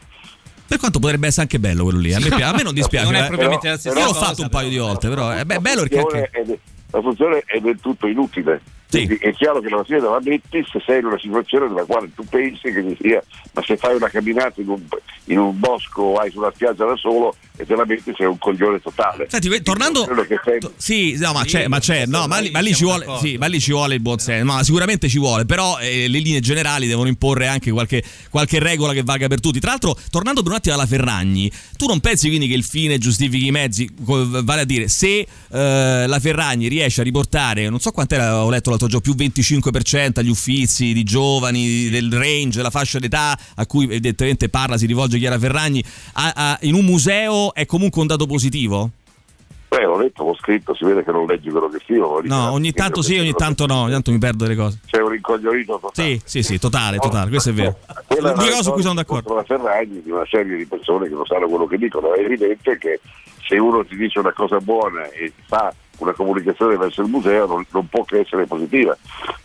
Per 0.66 0.78
quanto 0.78 0.98
potrebbe 0.98 1.28
essere 1.28 1.42
anche 1.42 1.58
bello 1.58 1.84
quello 1.84 1.98
lì, 1.98 2.12
a 2.12 2.20
me, 2.20 2.28
a 2.42 2.52
me 2.52 2.62
non 2.62 2.74
dispiace. 2.74 3.06
non 3.06 3.14
è 3.14 3.24
eh. 3.24 3.26
propriamente 3.28 3.62
però, 3.62 3.72
la 3.72 3.78
stessa 3.78 3.98
Io 3.98 4.06
l'ho 4.06 4.14
fatto 4.14 4.42
un 4.42 4.48
paio 4.50 4.68
di 4.68 4.76
volte, 4.76 5.08
però 5.08 5.30
è 5.30 5.44
bello 5.44 5.82
perché. 5.82 5.98
Anche... 5.98 6.60
La 6.90 7.00
funzione 7.02 7.42
è 7.44 7.58
del 7.58 7.78
tutto 7.80 8.06
inutile 8.06 8.62
sì. 8.88 9.18
è 9.20 9.32
chiaro 9.34 9.60
che 9.60 9.68
la 9.68 9.76
mattina 9.76 9.98
te 9.98 10.04
la 10.04 10.20
metti 10.22 10.64
se 10.70 10.82
sei 10.84 11.00
in 11.00 11.06
una 11.06 11.18
situazione 11.18 11.68
nella 11.68 11.84
quale 11.84 12.10
tu 12.14 12.24
pensi 12.24 12.72
che 12.72 12.84
ci 12.88 12.96
sia, 13.00 13.22
ma 13.52 13.62
se 13.62 13.76
fai 13.76 13.96
una 13.96 14.08
camminata 14.08 14.60
in 14.60 14.68
un, 14.68 14.80
in 15.24 15.38
un 15.38 15.58
bosco 15.58 16.02
o 16.02 16.14
hai 16.16 16.30
sulla 16.30 16.50
spiaggia 16.54 16.84
da 16.84 16.96
solo 16.96 17.34
e 17.56 17.66
te 17.66 17.74
la 17.74 17.84
metti 17.84 18.12
sei 18.16 18.26
un 18.26 18.38
coglione 18.38 18.80
totale. 18.80 19.26
Senti, 19.28 19.62
tornando... 19.62 20.04
To- 20.04 20.72
sì, 20.76 21.16
no, 21.18 21.32
ma 21.32 21.44
c'è, 21.44 21.66
ma 21.66 21.80
c'è, 21.80 22.06
no, 22.06 22.26
ma 22.28 22.38
lì, 22.38 22.50
ma 22.50 22.60
lì 22.60 22.72
ci 22.72 22.84
vuole, 22.84 23.04
sì, 23.20 23.36
ma 23.36 23.46
lì 23.46 23.60
ci 23.60 23.72
vuole 23.72 23.94
il 23.94 24.00
buon 24.00 24.18
senso, 24.18 24.44
ma 24.44 24.62
sicuramente 24.62 25.08
ci 25.08 25.18
vuole, 25.18 25.44
però 25.44 25.78
eh, 25.78 26.06
le 26.08 26.18
linee 26.20 26.38
generali 26.38 26.86
devono 26.86 27.08
imporre 27.08 27.48
anche 27.48 27.72
qualche, 27.72 28.02
qualche 28.30 28.60
regola 28.60 28.92
che 28.92 29.02
valga 29.02 29.26
per 29.26 29.40
tutti. 29.40 29.58
Tra 29.58 29.70
l'altro, 29.70 29.98
tornando 30.10 30.42
per 30.42 30.52
un 30.52 30.56
attimo 30.58 30.76
alla 30.76 30.86
Ferragni, 30.86 31.50
tu 31.76 31.86
non 31.86 31.98
pensi 31.98 32.28
quindi 32.28 32.46
che 32.46 32.54
il 32.54 32.64
fine 32.64 32.96
giustifichi 32.98 33.46
i 33.46 33.50
mezzi, 33.50 33.90
vale 33.96 34.60
a 34.60 34.64
dire, 34.64 34.86
se 34.86 35.18
eh, 35.18 35.26
la 36.06 36.20
Ferragni 36.20 36.68
riesce 36.68 37.00
a 37.00 37.04
riportare, 37.04 37.68
non 37.68 37.80
so 37.80 37.90
quant'era, 37.90 38.44
ho 38.44 38.50
letto 38.50 38.70
l'altro 38.70 38.77
giorno, 38.86 39.00
più 39.00 39.14
25% 39.14 40.20
agli 40.20 40.28
uffizi 40.28 40.92
di 40.92 41.02
giovani, 41.02 41.88
del 41.88 42.12
range, 42.12 42.62
la 42.62 42.70
fascia 42.70 42.98
d'età 42.98 43.36
a 43.56 43.66
cui 43.66 43.84
evidentemente 43.84 44.48
parla, 44.48 44.76
si 44.76 44.86
rivolge 44.86 45.18
Chiara 45.18 45.38
Ferragni, 45.38 45.82
a, 46.14 46.32
a, 46.34 46.58
in 46.62 46.74
un 46.74 46.84
museo 46.84 47.54
è 47.54 47.66
comunque 47.66 48.00
un 48.00 48.06
dato 48.06 48.26
positivo? 48.26 48.90
Beh, 49.68 49.84
ho 49.84 49.98
letto, 49.98 50.22
ho 50.22 50.34
scritto, 50.34 50.74
si 50.74 50.84
vede 50.86 51.04
che 51.04 51.12
non 51.12 51.26
leggi 51.26 51.50
quello 51.50 51.68
che 51.68 51.78
scrivo. 51.80 52.22
No, 52.22 52.52
ogni 52.52 52.72
tanto 52.72 53.02
sì, 53.02 53.18
ogni 53.18 53.34
tanto 53.34 53.66
no, 53.66 53.82
ogni 53.82 53.92
tanto 53.92 54.10
mi 54.10 54.18
perdo 54.18 54.44
delle 54.44 54.56
cose. 54.56 54.78
C'è 54.86 55.02
un 55.02 55.10
rincoglionito 55.10 55.78
totale. 55.78 56.08
Sì, 56.08 56.20
sì, 56.24 56.42
sì, 56.42 56.58
totale, 56.58 56.96
totale, 56.96 57.28
questo 57.28 57.50
è 57.50 57.52
vero. 57.52 57.76
Quella 58.06 58.32
Due 58.32 58.48
cose 58.48 58.62
su 58.62 58.72
cui 58.72 58.80
sono 58.80 58.94
d'accordo. 58.94 59.34
la 59.34 59.44
Ferragni 59.44 60.00
di 60.02 60.10
una 60.10 60.24
serie 60.26 60.56
di 60.56 60.64
persone 60.64 61.08
che 61.08 61.14
non 61.14 61.26
sanno 61.26 61.48
quello 61.48 61.66
che 61.66 61.76
dicono, 61.76 62.14
è 62.14 62.20
evidente 62.20 62.78
che 62.78 63.00
se 63.46 63.58
uno 63.58 63.84
ti 63.84 63.94
dice 63.94 64.18
una 64.18 64.32
cosa 64.32 64.58
buona 64.58 65.06
e 65.10 65.32
fa 65.46 65.72
una 65.98 66.12
comunicazione 66.12 66.76
verso 66.76 67.02
il 67.02 67.08
museo 67.08 67.46
non, 67.46 67.64
non 67.70 67.88
può 67.88 68.04
che 68.04 68.20
essere 68.20 68.46
positiva, 68.46 68.96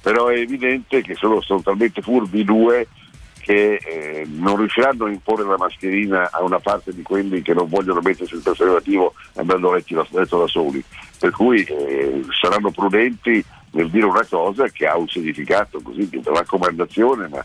però 0.02 0.28
è 0.28 0.38
evidente 0.38 1.02
che 1.02 1.16
sono, 1.16 1.42
sono 1.42 1.62
talmente 1.62 2.02
furbi 2.02 2.40
i 2.40 2.44
due 2.44 2.88
che 3.44 3.76
eh, 3.76 4.26
non 4.26 4.56
riusciranno 4.56 5.06
a 5.06 5.10
imporre 5.10 5.44
la 5.44 5.58
mascherina 5.58 6.30
a 6.32 6.42
una 6.44 6.60
parte 6.60 6.94
di 6.94 7.02
quelli 7.02 7.42
che 7.42 7.54
non 7.54 7.68
vogliono 7.68 8.00
mettersi 8.02 8.36
il 8.36 8.42
preservativo 8.42 9.14
andando 9.36 9.72
a 9.72 9.76
letto 9.76 10.40
da 10.40 10.48
soli, 10.48 10.82
per 11.20 11.32
cui 11.32 11.62
eh, 11.64 12.24
saranno 12.40 12.72
prudenti 12.72 13.44
nel 13.72 13.90
dire 13.90 14.06
una 14.06 14.26
cosa 14.30 14.68
che 14.70 14.88
ha 14.88 14.96
un 14.96 15.10
significato 15.10 15.82
così 15.82 16.08
di 16.08 16.22
raccomandazione, 16.24 17.28
ma 17.28 17.44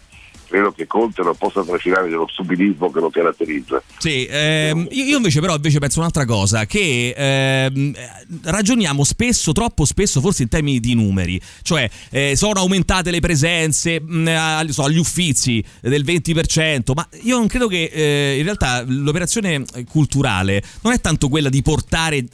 credo 0.49 0.73
che 0.73 0.87
Conte 0.87 1.23
non 1.23 1.37
possa 1.37 1.62
trascinare 1.62 2.09
dello 2.09 2.26
stupidismo 2.28 2.90
che 2.90 3.00
lo 3.00 3.11
caratterizza. 3.11 3.83
Sì, 3.99 4.26
ehm, 4.28 4.88
io 4.90 5.17
invece 5.17 5.40
però 5.40 5.55
invece 5.55 5.78
penso 5.78 6.00
un'altra 6.00 6.25
cosa, 6.25 6.64
che 6.64 7.14
ehm, 7.17 7.95
ragioniamo 8.43 9.05
spesso, 9.05 9.52
troppo 9.52 9.85
spesso, 9.85 10.21
forse 10.21 10.43
in 10.43 10.49
termini 10.49 10.81
di 10.81 10.95
numeri, 10.95 11.40
cioè 11.62 11.88
eh, 12.11 12.35
sono 12.35 12.61
aumentate 12.61 13.11
le 13.11 13.21
presenze 13.21 14.00
mh, 14.00 14.31
mm, 14.31 14.69
so, 14.69 14.85
agli 14.85 14.99
uffizi 14.99 15.62
del 15.81 16.05
20%, 16.05 16.93
ma 16.95 17.07
io 17.23 17.37
non 17.37 17.47
credo 17.47 17.69
che 17.69 17.90
eh, 17.93 18.38
in 18.38 18.45
realtà 18.45 18.83
l'operazione 18.87 19.64
culturale 19.88 20.62
non 20.83 20.93
è 20.93 21.00
tanto 21.00 21.28
quella 21.28 21.49
di 21.49 21.62
portare 21.62 22.25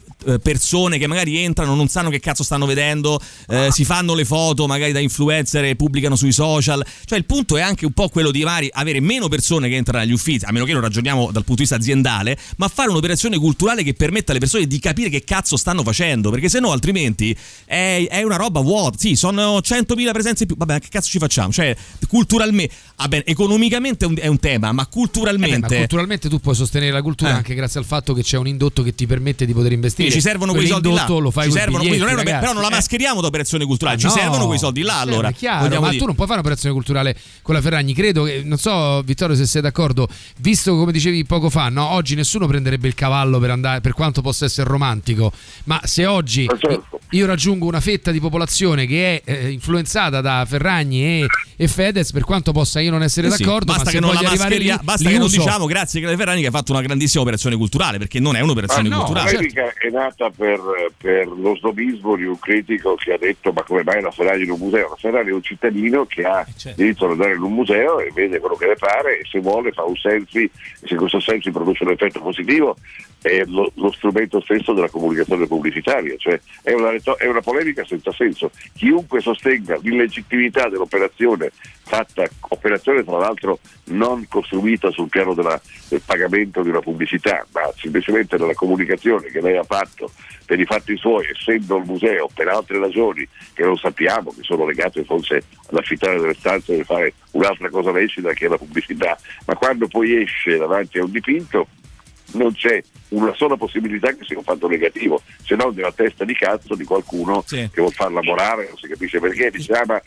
persone 0.42 0.98
che 0.98 1.06
magari 1.06 1.38
entrano, 1.38 1.74
non 1.74 1.88
sanno 1.88 2.10
che 2.10 2.20
cazzo 2.20 2.42
stanno 2.42 2.66
vedendo, 2.66 3.20
eh, 3.48 3.70
si 3.70 3.84
fanno 3.84 4.14
le 4.14 4.24
foto 4.24 4.66
magari 4.66 4.92
da 4.92 5.00
influencer 5.00 5.64
e 5.64 5.76
pubblicano 5.76 6.16
sui 6.16 6.32
social. 6.32 6.84
Cioè 7.04 7.18
il 7.18 7.24
punto 7.24 7.56
è 7.56 7.60
anche 7.60 7.84
un 7.84 7.92
po' 7.92 8.08
quello 8.08 8.30
di 8.30 8.42
magari 8.42 8.68
avere 8.72 9.00
meno 9.00 9.28
persone 9.28 9.68
che 9.68 9.76
entrano 9.76 10.02
agli 10.02 10.12
uffizi, 10.12 10.44
a 10.44 10.52
meno 10.52 10.64
che 10.64 10.72
non 10.72 10.80
ragioniamo 10.80 11.26
dal 11.26 11.44
punto 11.44 11.54
di 11.54 11.60
vista 11.60 11.76
aziendale, 11.76 12.36
ma 12.56 12.68
fare 12.68 12.90
un'operazione 12.90 13.38
culturale 13.38 13.82
che 13.82 13.94
permetta 13.94 14.30
alle 14.30 14.40
persone 14.40 14.66
di 14.66 14.78
capire 14.78 15.08
che 15.08 15.24
cazzo 15.24 15.56
stanno 15.56 15.82
facendo, 15.82 16.30
perché 16.30 16.48
se 16.48 16.60
no 16.60 16.72
altrimenti 16.72 17.36
è, 17.64 18.06
è 18.08 18.22
una 18.22 18.36
roba 18.36 18.60
vuota. 18.60 18.98
Sì, 18.98 19.16
sono 19.16 19.58
100.000 19.58 20.12
presenze 20.12 20.42
in 20.42 20.48
più, 20.48 20.56
vabbè, 20.56 20.80
che 20.80 20.88
cazzo 20.88 21.08
ci 21.08 21.18
facciamo? 21.18 21.52
Cioè, 21.52 21.76
culturalmente, 22.08 22.74
vabbè, 22.96 23.24
economicamente 23.26 24.04
è 24.04 24.08
un, 24.08 24.16
è 24.18 24.26
un 24.26 24.38
tema, 24.38 24.72
ma 24.72 24.86
culturalmente... 24.86 25.56
Eh 25.56 25.60
beh, 25.60 25.68
ma 25.68 25.78
culturalmente 25.78 26.28
tu 26.28 26.40
puoi 26.40 26.54
sostenere 26.54 26.92
la 26.92 27.02
cultura 27.02 27.30
eh. 27.30 27.34
anche 27.34 27.54
grazie 27.54 27.80
al 27.80 27.86
fatto 27.86 28.14
che 28.14 28.22
c'è 28.22 28.38
un 28.38 28.46
indotto 28.46 28.82
che 28.82 28.94
ti 28.94 29.06
permette 29.06 29.46
di 29.46 29.52
poter 29.52 29.72
investire 29.72 30.10
ci 30.14 30.20
servono 30.20 30.52
quei 30.52 30.66
soldi 30.66 30.92
là. 30.92 31.06
Lo 31.06 31.30
fai 31.30 31.46
ci 31.46 31.52
servono, 31.52 31.82
biglietti, 31.82 31.98
non 32.00 32.08
è 32.08 32.12
una, 32.12 32.22
però 32.22 32.52
non 32.52 32.62
la 32.62 32.70
mascheriamo 32.70 33.20
da 33.20 33.26
operazione 33.26 33.64
culturale, 33.64 33.98
ci 33.98 34.06
no. 34.06 34.12
servono 34.12 34.46
quei 34.46 34.58
soldi 34.58 34.82
là 34.82 35.00
allora. 35.00 35.28
è 35.28 35.34
chiaro, 35.34 35.80
ma 35.80 35.88
dire. 35.88 35.98
tu 35.98 36.06
non 36.06 36.14
puoi 36.14 36.26
fare 36.26 36.40
un'operazione 36.40 36.74
culturale 36.74 37.16
con 37.42 37.54
la 37.54 37.60
Ferragni. 37.60 37.94
Credo 37.94 38.24
che, 38.24 38.42
non 38.44 38.58
so, 38.58 39.02
Vittorio, 39.02 39.36
se 39.36 39.46
sei 39.46 39.62
d'accordo, 39.62 40.08
visto 40.38 40.76
come 40.76 40.92
dicevi 40.92 41.24
poco 41.24 41.50
fa, 41.50 41.68
no? 41.68 41.90
oggi 41.90 42.14
nessuno 42.14 42.46
prenderebbe 42.46 42.88
il 42.88 42.94
cavallo 42.94 43.38
per 43.38 43.50
andare, 43.50 43.80
per 43.80 43.92
quanto 43.92 44.22
possa 44.22 44.44
essere 44.44 44.68
romantico. 44.68 45.32
Ma 45.64 45.80
se 45.84 46.06
oggi 46.06 46.46
certo. 46.58 46.98
io 47.10 47.26
raggiungo 47.26 47.66
una 47.66 47.80
fetta 47.80 48.10
di 48.10 48.20
popolazione 48.20 48.86
che 48.86 49.22
è 49.22 49.30
eh, 49.30 49.50
influenzata 49.50 50.20
da 50.20 50.44
Ferragni 50.48 51.02
e, 51.22 51.26
e 51.56 51.68
Fedez, 51.68 52.12
per 52.12 52.24
quanto 52.24 52.52
possa 52.52 52.80
io 52.80 52.90
non 52.90 53.02
essere 53.02 53.28
Eh 53.28 53.32
sì, 53.32 53.42
d'accordo, 53.42 53.72
basta 53.72 53.84
ma 53.84 53.90
che 53.90 54.00
non 54.00 54.14
la 54.14 54.20
arrivare 54.20 54.58
lì, 54.58 54.74
basta 54.82 55.08
che 55.08 55.18
non 55.18 55.30
diciamo 55.30 55.66
grazie 55.66 56.04
a 56.04 56.16
Ferrani 56.16 56.40
che 56.40 56.48
ha 56.48 56.50
fatto 56.50 56.72
una 56.72 56.82
grandissima 56.82 57.22
operazione 57.22 57.56
culturale, 57.56 57.98
perché 57.98 58.20
non 58.20 58.36
è 58.36 58.40
un'operazione 58.40 58.88
Ah, 58.88 58.90
no, 58.90 58.98
culturale. 58.98 59.30
certo. 59.30 59.42
La 59.44 59.62
polemica 59.62 60.03
è 60.04 60.08
nata 60.08 60.30
per, 60.30 60.60
per 60.96 61.26
lo 61.26 61.56
snobismo 61.56 62.16
di 62.16 62.24
un 62.24 62.38
critico 62.38 62.94
che 62.94 63.14
ha 63.14 63.18
detto 63.18 63.52
ma 63.52 63.62
come 63.62 63.82
mai 63.82 64.02
la 64.02 64.10
Ferrari 64.10 64.44
in 64.44 64.50
un 64.50 64.58
museo? 64.58 64.90
La 64.90 64.96
Ferrari 64.96 65.30
è 65.30 65.32
un 65.32 65.42
cittadino 65.42 66.04
che 66.04 66.24
ha 66.24 66.44
certo. 66.56 66.80
diritto 66.80 67.06
ad 67.06 67.12
andare 67.12 67.34
in 67.34 67.42
un 67.42 67.52
museo 67.52 68.00
e 68.00 68.10
vede 68.12 68.38
quello 68.38 68.56
che 68.56 68.66
le 68.66 68.76
pare 68.76 69.20
e 69.20 69.24
se 69.24 69.40
vuole 69.40 69.72
fa 69.72 69.84
un 69.84 69.96
selfie 69.96 70.44
e 70.44 70.86
se 70.86 70.94
questo 70.96 71.20
selfie 71.20 71.52
produce 71.52 71.84
un 71.84 71.90
effetto 71.90 72.20
positivo 72.20 72.76
è 73.20 73.42
lo, 73.46 73.72
lo 73.76 73.90
strumento 73.92 74.40
stesso 74.42 74.74
della 74.74 74.90
comunicazione 74.90 75.46
pubblicitaria, 75.46 76.14
cioè 76.18 76.38
è 76.62 76.72
una, 76.72 76.92
è 76.92 77.26
una 77.26 77.40
polemica 77.40 77.82
senza 77.84 78.12
senso. 78.12 78.50
Chiunque 78.74 79.20
sostenga 79.20 79.78
l'illegittimità 79.80 80.68
dell'operazione 80.68 81.50
fatta, 81.84 82.24
operazione 82.48 83.02
tra 83.02 83.18
l'altro 83.18 83.60
non 83.84 84.26
costruita 84.28 84.90
sul 84.90 85.08
piano 85.08 85.32
della- 85.32 85.60
del 85.88 86.02
pagamento 86.04 86.62
di 86.62 86.68
una 86.68 86.80
pubblicità, 86.80 87.46
ma 87.52 87.70
semplicemente 87.76 88.36
della 88.36 88.54
comunicazione 88.54 89.28
che 89.28 89.40
lei 89.40 89.56
ha 89.56 89.64
fatto 89.64 89.93
per 90.44 90.58
i 90.60 90.64
fatti 90.64 90.96
suoi, 90.96 91.26
essendo 91.28 91.76
il 91.76 91.84
museo 91.84 92.28
per 92.34 92.48
altre 92.48 92.78
ragioni 92.78 93.26
che 93.52 93.62
non 93.64 93.76
sappiamo, 93.76 94.32
che 94.34 94.42
sono 94.42 94.66
legate 94.66 95.04
forse 95.04 95.42
all'affittare 95.70 96.18
delle 96.20 96.34
stanze 96.34 96.76
e 96.78 96.84
fare 96.84 97.14
un'altra 97.32 97.68
cosa 97.70 97.92
lecita 97.92 98.32
che 98.32 98.46
è 98.46 98.48
la 98.48 98.58
pubblicità, 98.58 99.18
ma 99.46 99.54
quando 99.56 99.86
poi 99.88 100.22
esce 100.22 100.56
davanti 100.56 100.98
a 100.98 101.04
un 101.04 101.10
dipinto 101.10 101.66
non 102.32 102.52
c'è 102.52 102.82
una 103.10 103.32
sola 103.34 103.56
possibilità 103.56 104.12
che 104.12 104.24
sia 104.24 104.36
un 104.36 104.42
fatto 104.44 104.66
negativo, 104.66 105.22
se 105.44 105.54
no 105.54 105.70
nella 105.70 105.92
testa 105.92 106.24
di 106.24 106.34
cazzo 106.34 106.74
di 106.74 106.84
qualcuno 106.84 107.44
Sì. 107.46 107.68
che 107.72 107.80
vuol 107.80 107.92
farla 107.92 108.20
lavorare, 108.20 108.66
non 108.68 108.76
si 108.76 108.88
capisce 108.88 109.20
perché, 109.20 109.50
dice 109.50 109.72
ah 109.72 109.84
ma 109.86 110.02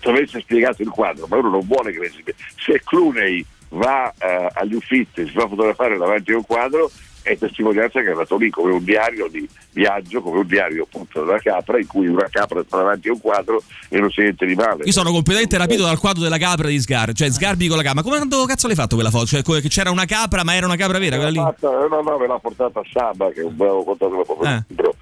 se 0.00 0.08
avesse 0.10 0.40
spiegato 0.40 0.82
il 0.82 0.88
quadro, 0.88 1.26
ma 1.28 1.36
uno 1.36 1.50
non 1.50 1.66
vuole 1.66 1.92
che 1.92 2.10
si 2.10 2.22
se 2.56 2.82
Clooney 2.84 3.44
va 3.70 4.12
eh, 4.18 4.48
agli 4.54 4.74
uffizi, 4.74 5.24
si 5.26 5.32
fa 5.32 5.48
fotografare 5.48 5.96
davanti 5.96 6.32
a 6.32 6.36
un 6.36 6.44
quadro, 6.44 6.90
è 7.26 7.36
testimonianza 7.36 8.00
che 8.00 8.06
è 8.06 8.10
andato 8.10 8.36
lì 8.36 8.50
come 8.50 8.72
un 8.72 8.84
diario 8.84 9.26
di 9.28 9.48
viaggio, 9.72 10.22
come 10.22 10.38
un 10.38 10.46
diario 10.46 10.84
appunto 10.84 11.24
della 11.24 11.38
capra, 11.38 11.78
in 11.78 11.86
cui 11.86 12.06
una 12.06 12.28
capra 12.30 12.62
sta 12.64 12.76
davanti 12.76 13.08
a 13.08 13.12
un 13.12 13.20
quadro 13.20 13.62
e 13.88 13.98
non 13.98 14.10
si 14.10 14.20
niente 14.20 14.46
di 14.46 14.54
male. 14.54 14.84
Io 14.84 14.92
sono 14.92 15.10
completamente 15.10 15.58
rapito 15.58 15.82
dal 15.82 15.98
quadro 15.98 16.22
della 16.22 16.38
capra 16.38 16.68
di 16.68 16.80
Sgar, 16.80 17.12
cioè 17.12 17.30
Sgarbi 17.30 17.66
con 17.66 17.76
la 17.76 17.82
capra. 17.82 18.00
Ma 18.00 18.06
come 18.06 18.16
quando 18.18 18.44
cazzo 18.44 18.68
l'hai 18.68 18.76
fatto 18.76 18.94
quella 18.94 19.10
foto? 19.10 19.26
Cioè, 19.26 19.42
che 19.42 19.68
c'era 19.68 19.90
una 19.90 20.04
capra, 20.04 20.44
ma 20.44 20.54
era 20.54 20.66
una 20.66 20.76
capra 20.76 20.98
vera 20.98 21.16
quella 21.16 21.30
lì? 21.30 21.38
Fatta- 21.38 21.68
no, 21.88 22.00
no, 22.02 22.18
me 22.18 22.26
l'ha 22.28 22.38
portata 22.38 22.80
Saba, 22.92 23.30
che 23.30 23.40
è 23.40 23.44
un 23.44 23.56
bravo 23.56 23.82
contatore 23.82 24.24
proprio 24.24 24.50
Eh. 24.50 24.64
libro 24.68 24.94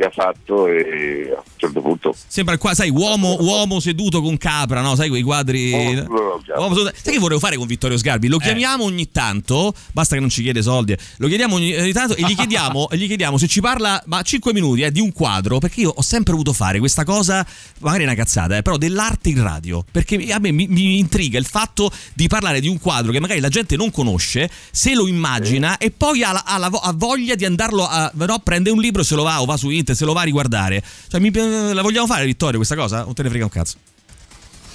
che 0.00 0.06
ha 0.06 0.10
fatto 0.10 0.66
e 0.66 1.30
a 1.30 1.36
un 1.36 1.52
certo 1.56 1.80
punto 1.82 2.14
Sembra 2.26 2.56
qua, 2.56 2.74
sai, 2.74 2.88
uomo, 2.88 3.36
uomo 3.40 3.80
seduto 3.80 4.22
con 4.22 4.38
capra, 4.38 4.80
no? 4.80 4.94
Sai 4.94 5.08
quei 5.10 5.22
quadri. 5.22 5.74
Oh, 5.74 6.40
no, 6.46 6.74
Sai 6.74 7.12
che 7.12 7.18
volevo 7.18 7.38
fare 7.38 7.56
con 7.56 7.66
Vittorio 7.66 7.98
Sgarbi? 7.98 8.28
Lo 8.28 8.38
chiamiamo 8.38 8.84
ogni 8.84 9.10
tanto, 9.10 9.74
basta 9.92 10.14
che 10.14 10.20
non 10.20 10.30
ci 10.30 10.42
chiede 10.42 10.62
soldi. 10.62 10.96
Lo 11.18 11.28
chiediamo 11.28 11.56
ogni, 11.56 11.74
ogni 11.76 11.92
tanto 11.92 12.16
e 12.16 12.22
gli 12.22 12.34
chiediamo, 12.34 12.88
e 12.88 12.96
gli 12.98 13.06
chiediamo 13.06 13.36
se 13.36 13.46
ci 13.46 13.60
parla, 13.60 14.02
ma 14.06 14.22
5 14.22 14.52
minuti 14.54 14.82
eh, 14.82 14.90
di 14.90 15.00
un 15.00 15.12
quadro, 15.12 15.58
perché 15.58 15.80
io 15.80 15.92
ho 15.94 16.02
sempre 16.02 16.32
voluto 16.32 16.52
fare 16.52 16.78
questa 16.78 17.04
cosa, 17.04 17.46
magari 17.80 18.04
è 18.04 18.06
una 18.06 18.14
cazzata, 18.14 18.56
eh, 18.56 18.62
però 18.62 18.78
dell'arte 18.78 19.28
in 19.28 19.42
radio. 19.42 19.84
Perché 19.90 20.32
a 20.32 20.38
me 20.38 20.52
mi, 20.52 20.66
mi 20.66 20.98
intriga 20.98 21.38
il 21.38 21.46
fatto 21.46 21.90
di 22.14 22.26
parlare 22.26 22.60
di 22.60 22.68
un 22.68 22.78
quadro 22.78 23.12
che 23.12 23.20
magari 23.20 23.40
la 23.40 23.48
gente 23.48 23.76
non 23.76 23.90
conosce, 23.90 24.50
se 24.70 24.94
lo 24.94 25.06
immagina 25.06 25.76
e 25.76 25.90
poi 25.90 26.22
ha, 26.22 26.32
la- 26.32 26.44
ha 26.46 26.56
la 26.56 26.68
ha 26.70 26.92
voglia 26.94 27.34
di 27.34 27.44
andarlo 27.44 27.86
a. 27.86 28.10
No, 28.14 28.38
prende 28.38 28.70
un 28.70 28.80
libro, 28.80 29.02
se 29.02 29.14
lo 29.14 29.24
va 29.24 29.42
o 29.42 29.44
va 29.44 29.56
su 29.56 29.68
internet, 29.68 29.89
se 29.94 30.04
lo 30.04 30.12
va 30.12 30.20
a 30.22 30.24
riguardare. 30.24 30.82
Cioè, 31.08 31.20
mi- 31.20 31.32
la 31.74 31.82
vogliamo 31.82 32.06
fare, 32.06 32.24
Vittorio, 32.24 32.56
questa 32.56 32.76
cosa? 32.76 33.04
Non 33.04 33.14
te 33.14 33.22
ne 33.22 33.28
frega 33.28 33.44
un 33.44 33.50
cazzo. 33.50 33.76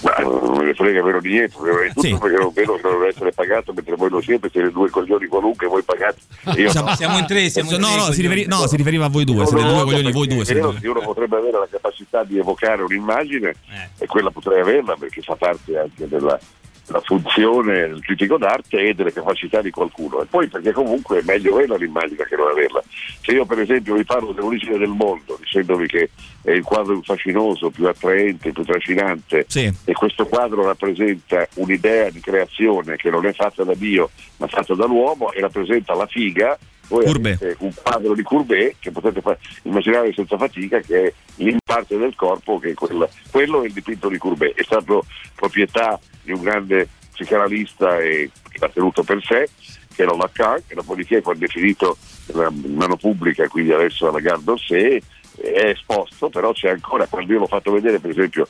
Ma 0.01 0.13
non 0.19 0.57
me 0.57 0.65
ne 0.65 0.73
frega 0.75 1.01
vero 1.01 1.19
di 1.21 1.29
niente, 1.29 1.55
tutto 1.55 2.01
Sì. 2.01 2.15
perché 2.19 2.37
non 2.37 2.51
vedo 2.53 2.75
che 2.75 2.81
deve 2.83 3.07
essere 3.07 3.31
pagato 3.31 3.73
mentre 3.73 3.95
voi 3.95 4.09
lo 4.09 4.21
siete, 4.21 4.49
siete 4.51 4.69
due 4.69 4.89
coglioni 4.89 5.25
qualunque, 5.25 5.67
voi 5.67 5.81
pagate. 5.83 6.19
Io 6.61 6.69
Siamo- 6.69 6.89
no. 6.89 6.95
Siamo 6.95 7.17
in 7.17 7.25
tre, 7.25 7.49
siamo 7.49 7.71
in 7.71 7.79
No, 7.79 7.87
tre. 7.87 7.95
no, 7.95 8.11
si, 8.11 8.21
riferi- 8.21 8.45
no, 8.45 8.67
si 8.67 8.75
riferiva 8.75 9.05
a 9.05 9.09
voi 9.09 9.23
due, 9.23 9.37
Non 9.37 9.47
siete 9.47 9.63
lo 9.63 9.71
due 9.71 9.83
coglioni, 9.83 10.11
voi 10.11 10.27
due. 10.27 10.43
vero 10.43 10.73
che 10.79 10.87
uno 10.87 10.99
potrebbe 10.99 11.37
avere 11.37 11.57
la 11.57 11.67
capacità 11.71 12.23
di 12.23 12.37
evocare 12.37 12.83
un'immagine 12.83 13.49
Eh. 13.49 13.89
e 14.03 14.05
quella 14.05 14.29
potrei 14.29 14.59
averla 14.61 14.95
perché 14.99 15.21
fa 15.21 15.35
parte 15.35 15.77
anche 15.79 16.07
della, 16.07 16.37
della 16.85 17.01
funzione 17.01 17.87
del 17.87 17.99
critico 18.01 18.37
d'arte 18.37 18.77
e 18.89 18.93
delle 18.93 19.11
capacità 19.13 19.61
di 19.61 19.71
qualcuno. 19.71 20.21
E 20.21 20.25
poi 20.25 20.47
perché 20.47 20.71
comunque 20.71 21.19
è 21.19 21.23
meglio 21.23 21.55
averla 21.55 21.77
l'immagine 21.77 22.25
che 22.25 22.35
non 22.35 22.49
averla. 22.49 22.83
Se 23.21 23.31
io 23.31 23.45
per 23.45 23.59
esempio 23.59 23.95
vi 23.95 24.03
parlo 24.03 24.31
dell'origine 24.31 24.77
del 24.77 24.89
mondo, 24.89 25.37
dicendovi 25.39 25.87
che 25.87 26.09
è 26.43 26.51
il 26.51 26.63
quadro 26.63 26.93
più 26.93 27.03
fascinoso, 27.03 27.69
più 27.71 27.87
attraente, 27.87 28.51
più 28.51 28.63
trascinante, 28.63 29.45
Sì. 29.47 29.71
e 29.83 29.93
questo 29.93 30.27
quadro 30.27 30.63
rappresenta 30.65 31.47
un'idea 31.55 32.09
di 32.09 32.19
creazione 32.19 32.95
che 32.97 33.09
non 33.09 33.25
è 33.25 33.33
fatta 33.33 33.63
da 33.63 33.73
Dio 33.73 34.09
ma 34.37 34.47
fatta 34.47 34.75
dall'uomo 34.75 35.31
e 35.31 35.39
rappresenta 35.41 35.93
la 35.95 36.05
figa 36.05 36.57
voi 36.87 37.05
avete 37.07 37.55
un 37.59 37.71
quadro 37.81 38.13
di 38.13 38.21
Courbet 38.21 38.75
che 38.79 38.91
potete 38.91 39.21
fa- 39.21 39.35
immaginare 39.63 40.13
senza 40.13 40.37
fatica 40.37 40.79
che 40.81 41.03
è 41.05 41.13
l'imparte 41.37 41.97
del 41.97 42.13
corpo 42.15 42.59
che 42.59 42.71
è 42.71 42.73
quella- 42.75 43.09
quello 43.31 43.63
è 43.63 43.65
il 43.65 43.73
dipinto 43.73 44.07
di 44.07 44.19
Courbet 44.19 44.53
è 44.55 44.63
stato 44.63 45.03
proprietà 45.33 45.99
di 46.25 46.33
un 46.33 46.41
grande 46.41 46.89
psicanalista 47.13 47.99
e 47.99 48.29
che 48.49 48.57
l'ha 48.59 48.69
tenuto 48.69 49.03
per 49.03 49.23
sé 49.23 49.47
che 49.95 50.01
era 50.01 50.13
Lacan 50.15 50.61
che 50.67 50.75
dopodiché 50.75 51.21
quando 51.21 51.45
è 51.45 51.47
finito 51.47 51.97
nella 52.33 52.51
mano 52.51 52.97
pubblica 52.97 53.47
quindi 53.47 53.71
adesso 53.71 54.09
alla 54.09 54.19
Gare 54.19 54.43
d'Orsay 54.43 55.01
è 55.41 55.65
esposto, 55.67 56.29
però 56.29 56.53
c'è 56.53 56.69
ancora, 56.69 57.07
quando 57.07 57.33
io 57.33 57.39
l'ho 57.39 57.47
fatto 57.47 57.71
vedere 57.71 57.99
per 57.99 58.11
esempio 58.11 58.47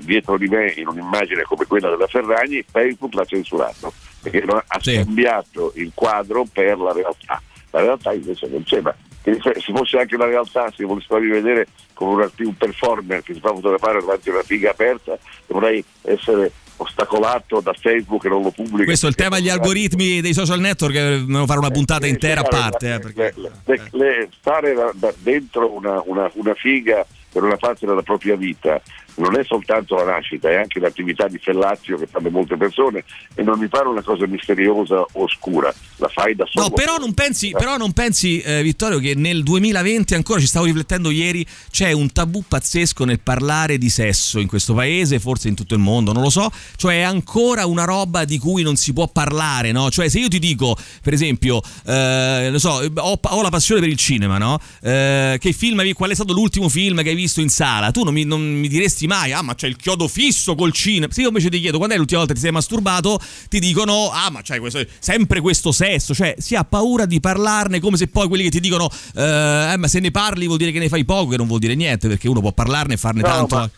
dietro 0.00 0.36
di 0.36 0.46
me 0.48 0.70
in 0.76 0.86
un'immagine 0.88 1.42
come 1.44 1.64
quella 1.66 1.88
della 1.88 2.06
Ferragni, 2.06 2.62
Facebook 2.70 3.14
l'ha 3.14 3.24
censurato, 3.24 3.92
perché 4.20 4.44
ha 4.46 4.78
Sì. 4.80 4.94
scambiato 5.00 5.72
il 5.76 5.92
quadro 5.94 6.44
per 6.52 6.78
la 6.78 6.92
realtà. 6.92 7.40
La 7.70 7.80
realtà 7.80 8.12
invece 8.12 8.48
non 8.48 8.62
c'è, 8.64 8.80
ma 8.80 8.94
se 9.22 9.38
se 9.40 9.72
fosse 9.72 9.98
anche 9.98 10.16
la 10.16 10.26
realtà, 10.26 10.70
se 10.76 10.84
volessi 10.84 11.06
farvi 11.06 11.28
vedere 11.28 11.68
come 11.94 12.24
un, 12.24 12.30
un 12.46 12.56
performer 12.56 13.22
che 13.22 13.32
si 13.32 13.40
fa 13.40 13.54
fotografare 13.54 14.00
davanti 14.00 14.28
a 14.28 14.32
una 14.32 14.42
figa 14.42 14.70
aperta, 14.70 15.18
dovrei 15.46 15.82
essere 16.02 16.52
ostacolato 16.78 17.60
da 17.60 17.72
Facebook 17.72 18.24
e 18.24 18.28
non 18.28 18.42
lo 18.42 18.50
pubblico. 18.50 18.84
Questo 18.84 19.06
è 19.06 19.08
il 19.08 19.14
tema 19.14 19.36
degli 19.36 19.48
algoritmi 19.48 20.20
dei 20.20 20.34
social 20.34 20.60
network, 20.60 20.94
eh, 20.94 21.24
devo 21.26 21.46
fare 21.46 21.58
una 21.58 21.70
puntata 21.70 22.06
Eh, 22.06 22.10
intera 22.10 22.40
a 22.42 22.44
sì, 22.44 22.50
parte. 22.50 22.86
eh, 22.86 22.90
le- 22.92 22.98
perché- 23.00 23.32
le- 23.64 23.88
le- 23.92 24.28
stare 24.38 24.74
dentro 25.18 25.72
una, 25.72 26.02
una- 26.04 26.30
una 26.34 26.54
figa 26.54 27.04
per 27.32 27.42
una 27.42 27.56
parte 27.56 27.86
della 27.86 28.02
propria 28.02 28.36
vita 28.36 28.80
non 29.16 29.38
è 29.38 29.44
soltanto 29.44 29.96
la 29.96 30.04
nascita, 30.04 30.50
è 30.50 30.56
anche 30.56 30.80
l'attività 30.80 31.28
di 31.28 31.38
fellazio 31.38 31.96
che 31.96 32.06
fanno 32.06 32.30
molte 32.30 32.56
persone 32.56 33.04
e 33.34 33.42
non 33.42 33.58
mi 33.58 33.68
pare 33.68 33.88
una 33.88 34.02
cosa 34.02 34.26
misteriosa 34.26 35.00
o 35.00 35.08
oscura, 35.12 35.72
la 35.96 36.08
fai 36.08 36.34
da 36.34 36.44
solo. 36.46 36.68
No, 36.68 36.74
però 36.74 36.96
non 36.98 37.14
pensi, 37.14 37.50
però 37.50 37.76
non 37.76 37.92
pensi 37.92 38.40
eh, 38.40 38.62
Vittorio, 38.62 38.98
che 38.98 39.14
nel 39.14 39.42
2020 39.42 40.14
ancora 40.14 40.40
ci 40.40 40.46
stavo 40.46 40.66
riflettendo 40.66 41.10
ieri, 41.10 41.46
c'è 41.70 41.92
un 41.92 42.12
tabù 42.12 42.44
pazzesco 42.46 43.04
nel 43.04 43.20
parlare 43.20 43.78
di 43.78 43.88
sesso 43.88 44.38
in 44.38 44.46
questo 44.46 44.74
paese, 44.74 45.18
forse 45.18 45.48
in 45.48 45.54
tutto 45.54 45.74
il 45.74 45.80
mondo, 45.80 46.12
non 46.12 46.22
lo 46.22 46.30
so, 46.30 46.50
cioè 46.76 47.00
è 47.00 47.02
ancora 47.02 47.66
una 47.66 47.84
roba 47.84 48.24
di 48.24 48.38
cui 48.38 48.62
non 48.62 48.76
si 48.76 48.92
può 48.92 49.08
parlare, 49.08 49.72
no? 49.72 49.90
Cioè 49.90 50.08
se 50.08 50.18
io 50.18 50.28
ti 50.28 50.38
dico, 50.38 50.76
per 51.02 51.12
esempio, 51.12 51.62
eh, 51.86 52.48
lo 52.50 52.58
so, 52.58 52.82
ho, 52.94 53.20
ho 53.20 53.42
la 53.42 53.50
passione 53.50 53.80
per 53.80 53.88
il 53.88 53.96
cinema, 53.96 54.38
no? 54.38 54.58
Eh, 54.82 55.38
che 55.40 55.52
film 55.52 55.84
qual 55.94 56.10
è 56.10 56.14
stato 56.14 56.32
l'ultimo 56.32 56.68
film 56.68 57.02
che 57.02 57.10
hai 57.10 57.14
visto 57.14 57.40
in 57.40 57.48
sala? 57.48 57.90
Tu 57.90 58.02
non 58.02 58.12
mi, 58.12 58.24
non 58.24 58.40
mi 58.42 58.68
diresti 58.68 59.05
mai, 59.06 59.32
ah 59.32 59.42
ma 59.42 59.54
c'è 59.54 59.66
il 59.66 59.76
chiodo 59.76 60.08
fisso 60.08 60.54
col 60.54 60.72
cinema. 60.72 61.12
Se 61.12 61.22
io 61.22 61.28
invece 61.28 61.50
ti 61.50 61.60
chiedo 61.60 61.76
quando 61.76 61.94
è 61.94 61.98
l'ultima 61.98 62.20
volta 62.20 62.34
che 62.34 62.40
ti 62.40 62.46
sei 62.46 62.54
masturbato, 62.54 63.18
ti 63.48 63.58
dicono, 63.58 64.10
ah 64.10 64.30
ma 64.30 64.42
c'è 64.42 64.58
questo, 64.58 64.84
sempre 64.98 65.40
questo 65.40 65.72
sesso, 65.72 66.14
cioè 66.14 66.34
si 66.38 66.54
ha 66.54 66.64
paura 66.64 67.06
di 67.06 67.20
parlarne 67.20 67.80
come 67.80 67.96
se 67.96 68.08
poi 68.08 68.28
quelli 68.28 68.44
che 68.44 68.50
ti 68.50 68.60
dicono, 68.60 68.88
eh, 69.14 69.72
eh, 69.72 69.76
ma 69.76 69.88
se 69.88 70.00
ne 70.00 70.10
parli 70.10 70.46
vuol 70.46 70.58
dire 70.58 70.72
che 70.72 70.78
ne 70.78 70.88
fai 70.88 71.04
poco, 71.04 71.30
che 71.30 71.36
non 71.36 71.46
vuol 71.46 71.60
dire 71.60 71.74
niente, 71.74 72.08
perché 72.08 72.28
uno 72.28 72.40
può 72.40 72.52
parlarne 72.52 72.94
e 72.94 72.96
farne 72.96 73.22
No, 73.22 73.28
tanto. 73.28 73.70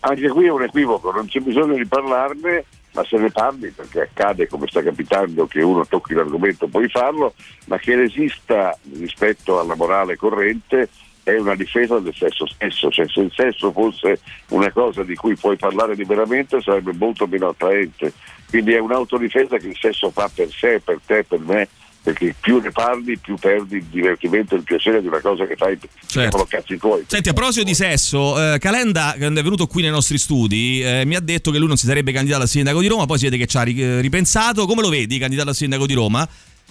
Anche 0.00 0.28
qui 0.28 0.44
è 0.46 0.50
un 0.50 0.62
equivoco, 0.62 1.10
non 1.10 1.26
c'è 1.26 1.40
bisogno 1.40 1.74
di 1.74 1.86
parlarne, 1.86 2.64
ma 2.92 3.04
se 3.04 3.18
ne 3.18 3.30
parli 3.30 3.70
perché 3.70 4.00
accade 4.02 4.48
come 4.48 4.66
sta 4.68 4.82
capitando 4.82 5.46
che 5.46 5.62
uno 5.62 5.84
tocchi 5.86 6.14
l'argomento 6.14 6.66
puoi 6.66 6.88
farlo, 6.88 7.34
ma 7.66 7.78
che 7.78 7.94
resista 7.94 8.76
rispetto 8.98 9.60
alla 9.60 9.74
morale 9.74 10.16
corrente 10.16 10.88
è 11.26 11.40
una 11.40 11.56
difesa 11.56 11.98
del 11.98 12.14
sesso 12.14 12.46
stesso, 12.46 12.88
cioè 12.88 13.04
se 13.08 13.20
il 13.20 13.32
sesso 13.34 13.72
fosse 13.72 14.20
una 14.50 14.70
cosa 14.70 15.02
di 15.02 15.16
cui 15.16 15.34
puoi 15.34 15.56
parlare 15.56 15.96
liberamente 15.96 16.60
sarebbe 16.60 16.92
molto 16.92 17.26
meno 17.26 17.48
attraente, 17.48 18.12
quindi 18.48 18.74
è 18.74 18.78
un'autodifesa 18.78 19.56
che 19.56 19.66
il 19.66 19.76
sesso 19.76 20.10
fa 20.10 20.30
per 20.32 20.48
sé, 20.52 20.80
per 20.84 21.00
te, 21.04 21.24
per 21.24 21.40
me 21.40 21.68
perché 22.00 22.32
più 22.40 22.60
ne 22.60 22.70
parli 22.70 23.18
più 23.18 23.34
perdi 23.34 23.78
il 23.78 23.84
divertimento 23.86 24.54
e 24.54 24.58
il 24.58 24.62
piacere 24.62 25.00
di 25.00 25.08
una 25.08 25.18
cosa 25.18 25.44
che 25.44 25.56
fai 25.56 25.76
Certo. 26.06 26.36
per 26.36 26.46
cazzi 26.46 26.76
tuoi. 26.76 27.02
Senti, 27.08 27.30
a 27.30 27.32
proposito 27.32 27.64
di 27.64 27.74
sesso, 27.74 28.40
eh, 28.54 28.60
Calenda, 28.60 29.16
quando 29.18 29.40
è 29.40 29.42
venuto 29.42 29.66
qui 29.66 29.82
nei 29.82 29.90
nostri 29.90 30.16
studi, 30.16 30.80
eh, 30.80 31.04
mi 31.04 31.16
ha 31.16 31.20
detto 31.20 31.50
che 31.50 31.58
lui 31.58 31.66
non 31.66 31.76
si 31.76 31.86
sarebbe 31.86 32.12
candidato 32.12 32.42
al 32.42 32.48
sindaco 32.48 32.80
di 32.80 32.86
Roma, 32.86 33.06
poi 33.06 33.18
si 33.18 33.24
vede 33.24 33.38
che 33.38 33.46
ci 33.46 33.56
ha 33.56 33.68
eh, 33.68 34.00
ripensato. 34.00 34.66
Come 34.66 34.82
lo 34.82 34.88
vedi, 34.88 35.18
candidato 35.18 35.48
al 35.48 35.56
sindaco 35.56 35.84
di 35.84 35.94
Roma? 35.94 36.28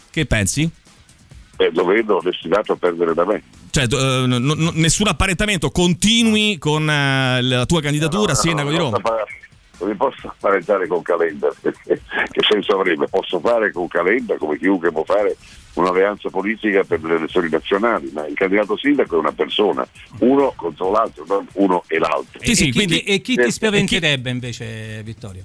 Che 0.09 0.25
pensi? 0.25 0.71
Eh, 1.57 1.71
lo 1.73 1.85
vedo 1.85 2.19
destinato 2.23 2.73
a 2.73 2.75
perdere 2.75 3.13
da 3.13 3.25
me. 3.25 3.41
Cioè, 3.69 3.83
eh, 3.89 4.25
n- 4.27 4.41
n- 4.45 4.71
nessun 4.75 5.07
apparentamento, 5.07 5.69
continui 5.71 6.57
con 6.57 6.89
eh, 6.89 7.41
la 7.41 7.65
tua 7.65 7.81
candidatura 7.81 8.33
a 8.33 8.35
sindaco 8.35 8.69
di 8.69 8.77
non 8.77 8.91
Roma. 8.91 9.01
Non 9.77 9.89
mi 9.89 9.95
posso 9.95 10.27
apparenare 10.27 10.87
con 10.87 11.01
Calenda, 11.01 11.53
perché 11.61 12.01
che 12.31 12.41
senso 12.49 12.79
avrebbe? 12.79 13.07
Posso 13.09 13.39
fare 13.41 13.71
con 13.73 13.87
Calenda, 13.89 14.37
come 14.37 14.57
chiunque 14.57 14.89
può 14.91 15.03
fare, 15.03 15.35
un'alleanza 15.73 16.29
politica 16.29 16.83
per 16.85 17.03
le 17.03 17.15
elezioni 17.15 17.49
nazionali, 17.49 18.09
ma 18.13 18.25
il 18.25 18.33
candidato 18.35 18.77
sindaco 18.77 19.15
è 19.17 19.19
una 19.19 19.33
persona, 19.33 19.85
uno 20.19 20.53
contro 20.55 20.91
l'altro, 20.91 21.25
non 21.27 21.45
uno 21.53 21.83
e 21.87 21.97
l'altro. 21.99 22.39
Sì, 22.41 22.55
sì, 22.55 22.63
e, 22.63 22.65
chi, 22.67 22.71
quindi- 22.73 22.99
e 23.01 23.19
chi 23.21 23.35
ti 23.35 23.51
spaventerebbe 23.51 24.29
invece, 24.29 25.01
Vittorio? 25.03 25.43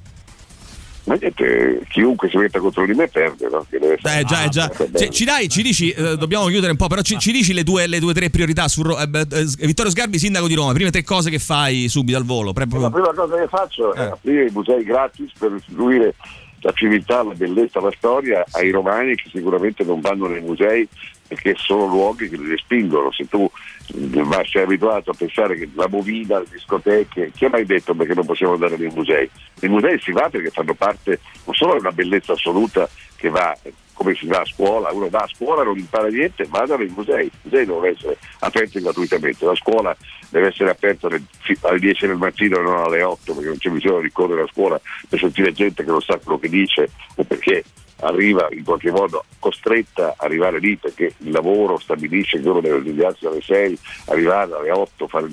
Ma 1.10 1.16
niente, 1.20 1.80
chiunque 1.88 2.28
si 2.30 2.36
metta 2.36 2.60
contro 2.60 2.86
di 2.86 2.92
me 2.94 3.08
perde, 3.08 3.48
no? 3.50 3.66
Che 3.68 3.80
deve 3.80 3.98
Eh 4.00 4.22
già, 4.24 4.44
eh 4.44 4.48
già. 4.48 4.68
perde 4.68 4.96
Ci, 4.96 5.10
ci 5.10 5.24
dai, 5.24 5.48
ci 5.48 5.60
dici, 5.60 5.90
eh, 5.90 6.16
dobbiamo 6.16 6.46
chiudere 6.46 6.70
un 6.70 6.76
po', 6.76 6.86
però 6.86 7.00
ci, 7.02 7.18
ci 7.18 7.32
dici 7.32 7.52
le 7.52 7.64
tue, 7.64 7.88
le 7.88 7.98
tue 7.98 8.14
tre 8.14 8.30
priorità 8.30 8.68
su 8.68 8.82
eh, 8.82 9.08
beh, 9.08 9.26
eh, 9.32 9.66
Vittorio 9.66 9.90
Sgarbi, 9.90 10.20
sindaco 10.20 10.46
di 10.46 10.54
Roma, 10.54 10.72
prime 10.72 10.92
tre 10.92 11.02
cose 11.02 11.28
che 11.28 11.40
fai 11.40 11.88
subito 11.88 12.16
al 12.16 12.24
volo. 12.24 12.52
Pre- 12.52 12.64
La 12.70 12.90
prima 12.90 13.12
cosa 13.12 13.36
che 13.36 13.48
faccio 13.48 13.92
è 13.92 14.00
Eh. 14.02 14.04
aprire 14.04 14.46
i 14.46 14.50
musei 14.52 14.84
gratis 14.84 15.32
per 15.36 15.50
restituire 15.50 16.14
la 16.60 16.72
civiltà, 16.76 17.24
la 17.24 17.34
bellezza, 17.34 17.80
la 17.80 17.92
storia 17.96 18.44
ai 18.52 18.70
romani 18.70 19.16
che 19.16 19.30
sicuramente 19.32 19.82
non 19.82 20.00
vanno 20.00 20.28
nei 20.28 20.42
musei 20.42 20.86
perché 21.30 21.54
sono 21.56 21.86
luoghi 21.86 22.28
che 22.28 22.36
li 22.36 22.48
respingono. 22.48 23.12
Se 23.12 23.28
tu 23.28 23.48
eh, 23.94 24.44
sei 24.50 24.62
abituato 24.64 25.12
a 25.12 25.14
pensare 25.16 25.54
che 25.54 25.68
la 25.74 25.86
movida, 25.88 26.40
le 26.40 26.46
discoteche, 26.50 27.30
chi 27.32 27.44
ha 27.44 27.50
mai 27.50 27.64
detto 27.64 27.94
perché 27.94 28.14
non 28.14 28.26
possiamo 28.26 28.54
andare 28.54 28.76
nei 28.76 28.90
musei? 28.92 29.30
Nei 29.60 29.70
musei 29.70 30.00
si 30.00 30.10
va 30.10 30.28
perché 30.28 30.50
fanno 30.50 30.74
parte 30.74 31.20
non 31.44 31.54
solo 31.54 31.74
di 31.74 31.78
una 31.78 31.92
bellezza 31.92 32.32
assoluta 32.32 32.88
che 33.14 33.28
va 33.28 33.56
come 33.92 34.14
si 34.14 34.26
va 34.26 34.38
a 34.38 34.46
scuola, 34.46 34.90
uno 34.92 35.10
va 35.10 35.18
a 35.18 35.28
scuola, 35.28 35.62
non 35.62 35.76
impara 35.76 36.08
niente, 36.08 36.46
vada 36.48 36.74
nei 36.74 36.90
musei, 36.96 37.26
i 37.26 37.32
musei 37.42 37.66
devono 37.66 37.84
essere 37.84 38.16
aperti 38.38 38.80
gratuitamente, 38.80 39.44
la 39.44 39.54
scuola 39.54 39.94
deve 40.30 40.48
essere 40.48 40.70
aperta 40.70 41.06
alle 41.06 41.78
10 41.78 42.06
del 42.06 42.16
mattino 42.16 42.58
e 42.58 42.62
non 42.62 42.78
alle 42.78 43.02
8 43.02 43.34
perché 43.34 43.48
non 43.48 43.58
c'è 43.58 43.68
bisogno 43.68 44.00
di 44.00 44.10
correre 44.10 44.42
a 44.42 44.48
scuola 44.50 44.80
per 45.06 45.18
sentire 45.18 45.52
gente 45.52 45.84
che 45.84 45.90
non 45.90 46.00
sa 46.00 46.16
quello 46.16 46.38
che 46.38 46.48
dice 46.48 46.88
o 47.16 47.24
perché 47.24 47.62
arriva 48.00 48.48
in 48.50 48.64
qualche 48.64 48.90
modo 48.90 49.24
costretta 49.38 50.08
a 50.08 50.14
arrivare 50.24 50.58
lì 50.58 50.76
perché 50.76 51.14
il 51.18 51.30
lavoro 51.30 51.78
stabilisce 51.78 52.40
che 52.40 52.48
uno 52.48 52.60
deve 52.60 52.80
svegliarsi 52.80 53.26
alle 53.26 53.40
6, 53.40 53.78
arrivare 54.06 54.54
alle 54.54 54.70
8, 54.70 55.08
fare 55.08 55.28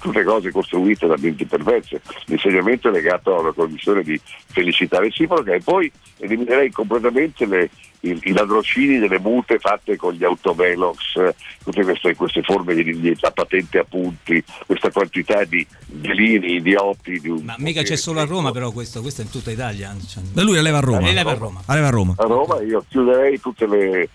tutte 0.00 0.22
cose 0.24 0.50
costruite 0.50 1.06
da 1.06 1.16
menti 1.18 1.44
perverse. 1.44 2.00
L'insegnamento 2.26 2.88
è 2.88 2.92
legato 2.92 3.36
a 3.36 3.40
una 3.40 3.52
condizione 3.52 4.02
di 4.02 4.20
felicità 4.46 4.98
reciproca 4.98 5.54
e 5.54 5.60
poi 5.60 5.90
eliminerei 6.18 6.70
completamente 6.70 7.46
le- 7.46 7.70
i, 8.00 8.18
i 8.24 8.32
ladrocini 8.32 8.98
delle 8.98 9.18
multe 9.18 9.58
fatte 9.58 9.96
con 9.96 10.12
gli 10.12 10.24
autovelox, 10.24 11.16
eh, 11.16 11.34
tutte 11.64 11.82
queste, 11.82 12.14
queste 12.14 12.42
forme 12.42 12.74
di, 12.74 12.98
di 13.00 13.16
la 13.20 13.30
patente 13.30 13.78
a 13.78 13.84
punti, 13.84 14.42
questa 14.66 14.90
quantità 14.90 15.44
di 15.44 15.66
deliri 15.86 16.54
idioti. 16.56 17.18
Di 17.20 17.28
un- 17.28 17.42
Ma 17.44 17.54
mica 17.58 17.82
c'è 17.82 17.96
solo 17.96 18.20
a 18.20 18.24
Roma 18.24 18.52
però 18.52 18.70
questo, 18.70 19.00
questo 19.00 19.22
è 19.22 19.24
in 19.24 19.30
tutta 19.30 19.50
Italia. 19.50 19.94
cioè- 20.06 20.22
Da 20.32 20.42
lui 20.42 20.60
leva 20.62 20.78
a 20.78 20.80
Roma. 20.80 21.00
Lei 21.00 21.14
leva 21.14 21.30
a 21.32 21.34
Roma. 21.34 21.62
La 21.66 21.74
leva 21.74 21.86
a 21.86 21.90
Roma. 21.90 22.14
a 22.16 22.24
Roma 22.24 22.60
io 22.62 22.84
chiuderei 22.88 23.40
tutte 23.40 23.66
le, 23.66 24.08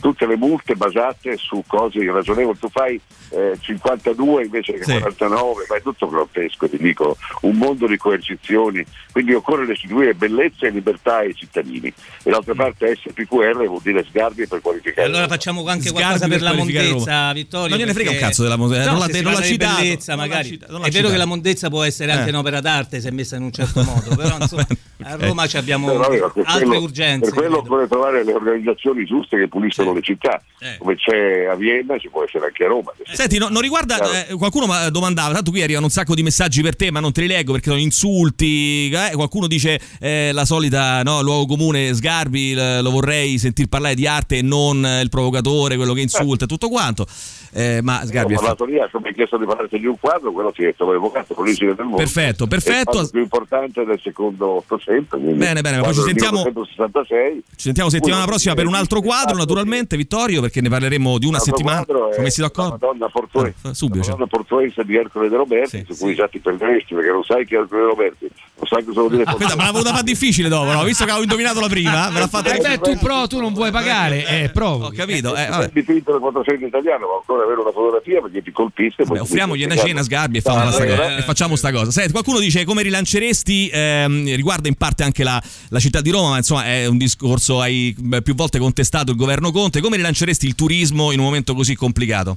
tutte 0.00 0.26
le 0.26 0.36
multe 0.36 0.74
basate 0.74 1.36
su 1.36 1.62
cose 1.66 1.98
irragionevoli. 1.98 2.58
Tu 2.58 2.68
fai 2.68 3.00
eh, 3.30 3.56
52 3.60 4.44
invece 4.44 4.72
che 4.74 4.84
Sì. 4.84 4.98
49, 4.98 5.66
ma 5.68 5.76
è 5.76 5.82
tutto 5.82 6.08
grottesco, 6.08 6.68
ti 6.68 6.78
dico, 6.78 7.16
un 7.42 7.56
mondo 7.56 7.86
di 7.86 7.96
coercizioni. 7.96 8.84
Quindi 9.12 9.34
occorre 9.34 9.66
restituire 9.66 10.14
bellezza 10.14 10.66
e 10.66 10.70
libertà 10.70 11.18
ai 11.18 11.34
cittadini. 11.34 11.92
E 12.22 12.30
d'altra 12.30 12.54
parte 12.54 12.96
SPQR 12.96 13.66
vuol 13.66 13.80
dire 13.82 14.04
sgarbi 14.08 14.46
per 14.46 14.58
E 14.58 14.60
qualificare. 14.62 15.06
allora 15.06 15.28
facciamo 15.28 15.60
anche 15.66 15.88
Sgarbi 15.88 16.00
qualcosa 16.00 16.26
per 16.28 16.38
per 16.38 16.42
la 16.42 16.54
mondezza, 16.54 17.18
Roma. 17.20 17.32
Vittorio. 17.32 17.68
Non 17.68 17.78
gliene 17.78 17.92
frega 17.92 18.10
un 18.10 18.18
cazzo 18.18 18.42
della 18.42 18.56
mondezza, 18.56 18.90
No, 18.92 18.98
non 18.98 19.10
si 19.10 19.20
non 19.22 19.34
di 19.36 19.42
citato, 19.42 19.76
bellezza, 19.82 20.14
non 20.14 20.26
magari. 20.26 20.48
cita- 20.48 20.66
non 20.70 20.80
l'ha 20.80 20.86
è 20.86 20.90
vero 20.90 21.08
che 21.08 21.16
la 21.16 21.24
mondezza 21.26 21.68
può 21.68 21.82
essere 21.84 22.12
anche 22.12 22.26
Eh. 22.26 22.32
un'opera 22.32 22.60
d'arte 22.60 23.00
se 23.00 23.10
messa 23.12 23.36
in 23.36 23.42
un 23.42 23.52
certo 23.52 23.82
modo, 23.82 24.14
però 24.16 24.36
insomma, 24.40 24.66
a 25.02 25.16
Roma 25.16 25.46
ci 25.46 25.56
abbiamo 25.56 25.92
Eh, 25.92 25.96
vabbè, 25.96 26.18
ma 26.20 26.28
per 26.30 26.42
altre 26.46 26.64
quello- 26.66 26.82
urgenze. 26.82 27.24
Per 27.30 27.34
quello 27.34 27.56
credo. 27.60 27.66
occorre 27.74 27.88
trovare 27.88 28.24
le 28.24 28.32
organizzazioni 28.32 29.04
giuste 29.04 29.36
che 29.36 29.48
puliscono 29.48 29.66
Sì. 29.72 29.92
le 29.94 30.02
città, 30.02 30.42
Eh. 30.60 30.76
come 30.78 30.94
c'è 30.96 31.46
a 31.50 31.54
Vienna, 31.54 31.98
ci 31.98 32.08
può 32.08 32.24
essere 32.24 32.46
anche 32.46 32.64
a 32.64 32.68
Roma. 32.68 32.92
Senti, 33.12 33.38
no- 33.38 33.48
non 33.48 33.62
riguarda. 33.62 34.26
Eh, 34.28 34.34
qualcuno 34.34 34.66
mi 34.66 34.90
domandava, 34.90 35.32
tanto 35.34 35.50
qui 35.50 35.62
arrivano 35.62 35.86
un 35.86 35.90
sacco 35.90 36.14
di 36.14 36.22
messaggi 36.22 36.62
per 36.62 36.76
te, 36.76 36.90
ma 36.90 37.00
non 37.00 37.12
te 37.12 37.22
li 37.22 37.26
leggo 37.26 37.52
perché 37.52 37.68
sono 37.70 37.80
insulti. 37.80 38.90
eh, 38.90 39.10
qualcuno 39.14 39.46
dice 39.46 39.80
eh, 40.00 40.30
la 40.32 40.44
solita 40.44 41.02
no, 41.02 41.22
luogo 41.22 41.46
comune 41.46 41.94
Sgarbi, 41.94 42.54
lo 42.54 42.90
vorrei 42.90 43.38
sentir 43.38 43.66
parlare 43.68 43.94
di 43.94 44.06
arte 44.06 44.38
e 44.38 44.42
non 44.42 44.84
eh, 44.84 45.00
il 45.00 45.08
provocatore, 45.08 45.76
quello 45.76 45.92
che 45.94 46.00
insulta, 46.00 46.46
tutto 46.46 46.68
quanto. 46.68 47.06
Eh, 47.52 47.80
ma 47.82 48.02
Sgarbi 48.04 48.34
ho 48.34 48.36
parlato 48.36 48.64
lì, 48.64 48.76
come 48.92 49.12
chiesto 49.14 49.36
di 49.38 49.44
parlarti 49.46 49.78
di 49.78 49.86
un 49.86 49.98
quadro, 49.98 50.32
quello 50.32 50.52
ti 50.52 50.62
ho 50.62 50.64
detto, 50.66 50.84
avevo 50.86 51.08
fatto 51.10 51.34
l'origine 51.36 51.74
del 51.74 51.84
mondo. 51.84 51.98
Perfetto, 51.98 52.46
perfetto. 52.46 52.98
È 52.98 53.02
il 53.02 53.10
più 53.10 53.20
importante 53.20 53.84
del 53.84 54.00
secondo 54.00 54.46
Ottocento. 54.56 55.16
Bene, 55.18 55.60
bene, 55.60 55.80
poi 55.80 55.94
ci 55.94 56.00
sentiamo- 56.02 56.42
1966. 56.44 57.42
Ci 57.50 57.62
sentiamo 57.62 57.90
settimana 57.90 58.24
prossima 58.24 58.54
per 58.54 58.66
un 58.66 58.74
altro 58.74 59.00
quadro, 59.00 59.34
sì. 59.34 59.40
naturalmente, 59.40 59.96
Vittorio, 59.96 60.40
perché 60.40 60.60
ne 60.60 60.68
parleremo 60.68 61.18
di 61.18 61.26
una 61.26 61.38
settimana. 61.38 61.84
Siamo 61.84 62.10
messi 62.18 62.40
d'accordo? 62.40 62.78
Madonna 62.80 63.08
Portuense, 63.08 63.68
Ah, 63.68 63.74
subito, 63.74 64.02
cioè. 64.04 64.12
Madonna 64.12 64.26
Portuense 64.30 64.84
di 64.84 64.96
Ercole 64.96 65.28
De 65.28 65.36
Roberti, 65.36 65.78
Sì, 65.78 65.84
su 65.86 65.92
sì. 65.94 66.02
cui 66.02 66.14
già 66.14 66.28
ti 66.28 66.38
perderesti 66.38 66.94
perché 66.94 67.10
non 67.10 67.24
sai 67.24 67.44
chi 67.46 67.54
è 67.54 67.58
Ercole 67.58 67.80
De 67.82 67.86
Roberti, 67.88 68.28
non 68.58 68.66
sai 68.68 68.84
cosa 68.84 69.00
vuol 69.00 69.10
dire 69.12 69.22
Ah, 69.24 69.30
Aspetta, 69.30 69.56
me 69.56 69.64
l'ha 69.64 69.70
voluta 69.70 69.90
fare 69.90 70.02
difficile 70.04 70.48
dopo, 70.48 70.72
no? 70.72 70.82
visto 70.84 71.04
che 71.04 71.10
avevo 71.10 71.24
indovinato 71.24 71.60
la 71.60 71.68
prima, 71.68 72.10
me 72.10 72.18
l'ha 72.20 72.26
fatta 72.28 72.52
Eh 72.54 72.58
beh, 72.60 72.78
tu 72.80 72.96
pro, 72.98 73.26
tu 73.26 73.40
non 73.40 73.52
vuoi 73.52 73.70
pagare, 73.70 74.26
eh, 74.44 74.50
provo. 74.50 74.86
Ho 74.86 74.90
capito, 74.90 75.34
eh, 75.36 75.46
È 75.46 75.50
vabbè. 75.50 75.70
dipinto 75.72 76.10
nel 76.12 76.20
400 76.20 76.66
italiano, 76.66 77.06
ma 77.06 77.14
ancora 77.20 77.44
avere 77.44 77.60
una 77.60 77.70
fotografia 77.72 78.20
perché 78.20 78.42
ti 78.42 78.50
colpisce. 78.52 79.04
Beh, 79.04 79.20
offriamogli 79.20 79.64
una 79.64 79.76
cena 79.76 80.00
a 80.00 80.02
Sgarbi 80.02 80.38
e, 80.38 80.40
facciamo 80.40 80.70
sta 80.70 80.86
cosa- 80.86 81.16
e 81.16 81.22
facciamo 81.22 81.56
sta 81.56 81.72
cosa. 81.72 81.90
Senti, 81.90 82.10
qualcuno 82.12 82.38
dice 82.40 82.64
come 82.64 82.82
rilanceresti, 82.82 83.70
ehm, 83.72 84.34
riguarda 84.34 84.68
in 84.68 84.74
parte 84.74 85.02
anche 85.04 85.22
la, 85.24 85.40
la 85.68 85.78
città 85.78 86.00
di 86.00 86.10
Roma, 86.10 86.30
ma 86.30 86.36
insomma 86.38 86.64
è 86.64 86.86
un 86.86 86.96
discorso, 86.98 87.60
hai 87.60 87.94
più 88.22 88.34
volte 88.34 88.58
contestato 88.58 89.10
il 89.10 89.16
governo 89.16 89.50
Conte, 89.52 89.80
come 89.80 89.96
rilanceresti 89.96 90.46
il 90.46 90.54
turismo 90.54 91.12
in 91.12 91.18
un 91.20 91.24
momento 91.24 91.54
così 91.54 91.74
complicato? 91.74 92.36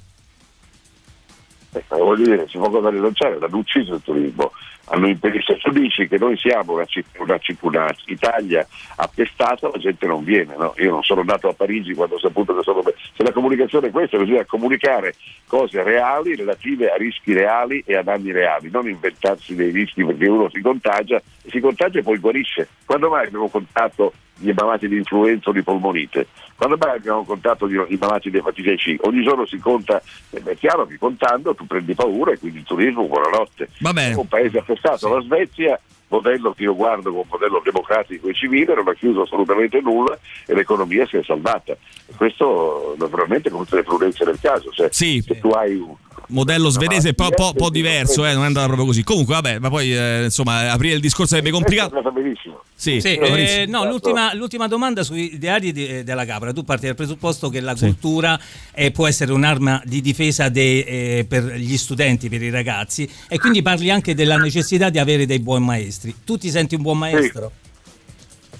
Eh, 1.74 1.84
voglio 1.90 2.26
dire, 2.26 2.48
si 2.48 2.58
può 2.58 2.70
cosa 2.70 2.90
rilanciare, 2.90 3.40
l'hanno 3.40 3.58
ucciso 3.58 3.94
il 3.96 4.02
turismo, 4.04 4.52
hanno 4.86 5.08
impedito. 5.08 5.44
Se 5.54 5.58
tu 5.58 5.72
dici 5.72 6.08
che 6.08 6.18
noi 6.18 6.38
siamo 6.38 6.74
una, 6.74 6.86
una, 7.18 7.40
una 7.62 7.96
Italia 8.06 8.68
appestata, 8.98 9.70
la 9.72 9.78
gente 9.78 10.06
non 10.06 10.24
viene. 10.24 10.56
No? 10.58 10.74
Io 10.78 10.92
non 10.92 11.04
sono 11.04 11.22
andato 11.22 11.48
a 11.48 11.54
Parigi 11.54 11.94
quando 11.94 12.16
ho 12.16 12.20
saputo 12.20 12.56
che 12.56 12.64
sono. 12.64 12.84
Se 13.14 13.24
la 13.24 13.32
comunicazione 13.32 13.88
è 13.88 13.92
questa, 13.92 14.18
bisogna 14.18 14.46
comunicare 14.46 15.14
cose 15.48 15.82
reali 15.84 16.36
relative 16.36 16.92
a 16.92 16.96
rischi 16.96 17.34
reali 17.34 17.84
e 17.86 17.96
a 17.96 18.04
danni 18.04 18.32
reali, 18.32 18.70
non 18.70 18.90
inventarsi 18.90 19.56
dei 19.56 19.72
rischi 19.72 20.04
perché 20.04 20.28
uno 20.28 20.50
si 20.50 20.62
contagia 20.62 21.18
e 21.18 21.50
si 21.50 21.60
contagia 21.60 22.00
e 22.00 22.04
poi 22.04 22.18
guarisce. 22.18 22.68
Quando 22.86 23.10
mai 23.10 23.28
abbiamo 23.28 23.48
contato 23.48 24.14
gli 24.38 24.52
malati 24.56 24.88
di 24.88 24.98
influenza 24.98 25.50
o 25.50 25.54
di 25.54 25.63
polmonite? 25.63 26.28
Quando 26.56 26.78
mai 26.80 26.98
abbiamo 26.98 27.24
contato 27.24 27.67
i 27.67 27.98
malati 28.00 28.30
di 28.30 28.38
epatite 28.38 28.76
C? 28.76 28.96
Ogni 29.02 29.24
giorno 29.24 29.46
si 29.46 29.58
conta, 29.58 30.02
eh, 30.30 30.44
è 30.44 30.56
chiaro 30.56 30.86
che 30.86 30.98
contando 30.98 31.56
tu 31.56 31.65
prendi 31.65 31.96
paura 31.96 32.32
e 32.32 32.39
quindi 32.39 32.60
il 32.60 32.65
turismo, 32.65 33.08
buonanotte. 33.08 33.70
Va 33.80 33.94
bene. 33.94 34.13
È 34.13 34.17
un 34.17 34.28
paese 34.28 34.60
appestato, 34.60 35.13
la 35.13 35.22
Svezia, 35.22 35.80
modello 36.08 36.54
che 36.54 36.63
io 36.63 36.76
guardo 36.76 37.10
come 37.12 37.26
modello 37.30 37.62
democratico 37.63 38.28
e 38.28 38.34
civile, 38.34 38.76
non 38.76 38.88
ha 38.88 38.94
chiuso 38.94 39.22
assolutamente 39.22 39.80
nulla 39.82 40.17
e 40.46 40.54
l'economia 40.54 41.06
si 41.08 41.17
è 41.17 41.24
salvata. 41.24 41.76
Questo 42.15 42.96
naturalmente 43.00 43.50
con 43.50 43.63
tutte 43.63 43.78
le 43.78 43.84
prudenze 43.84 44.26
del 44.26 44.38
caso. 44.39 44.72
Cioè, 44.72 44.89
Sì. 44.91 45.22
Se 45.26 45.39
tu 45.39 45.50
hai 45.50 45.76
un, 45.76 45.96
Modello 46.32 46.70
svedese 46.70 47.10
è 47.10 47.13
un 47.17 47.28
po', 47.28 47.34
po'- 47.36 47.54
po' 47.54 47.65
Sì, 47.65 47.72
diverso, 47.72 48.26
eh, 48.26 48.34
non 48.34 48.44
è 48.44 48.46
andata 48.48 48.65
proprio 48.65 48.88
così. 48.88 49.04
Comunque, 49.04 49.34
vabbè, 49.36 49.60
ma 49.60 49.70
poi 49.70 49.96
eh, 49.96 50.24
insomma, 50.26 50.72
aprire 50.72 50.96
il 50.96 51.02
discorso 51.02 51.32
sarebbe 51.36 51.50
È 51.50 51.52
complicato. 51.52 51.96
andata 51.96 52.10
benissimo. 52.13 52.62
Sì, 52.74 53.00
Sì, 53.00 53.15
eh, 53.15 53.30
benissimo. 53.30 53.78
no, 53.84 53.89
l'ultima, 53.89 54.34
l'ultima 54.34 54.67
domanda 54.67 55.04
sui 55.04 55.34
ideali 55.36 55.72
di- 55.72 55.88
eh, 55.88 56.04
della 56.04 56.26
Capra. 56.26 56.52
Tu 56.52 56.63
parti 56.63 56.88
dal 56.88 56.96
presupposto 56.96 57.50
che 57.50 57.60
la 57.60 57.76
cultura 57.76 58.39
eh, 58.74 58.91
può 58.91 59.08
essere 59.08 59.32
un'arma 59.34 59.82
di 59.86 60.02
difesa 60.02 60.50
de- 60.50 60.80
eh, 61.20 61.26
per 61.28 61.44
gli 61.56 61.78
studenti, 61.78 62.28
per 62.30 62.41
i 62.41 62.50
ragazzi, 62.50 63.08
e 63.28 63.38
quindi 63.38 63.62
parli 63.62 63.91
anche 63.91 64.15
della 64.15 64.38
necessità 64.38 64.89
di 64.89 64.98
avere 65.00 65.26
dei 65.26 65.39
buoni 65.39 65.65
maestri. 65.65 66.15
Tu 66.26 66.38
ti 66.38 66.50
senti 66.50 66.76
un 66.76 66.82
buon 66.82 66.98
maestro? 66.98 67.52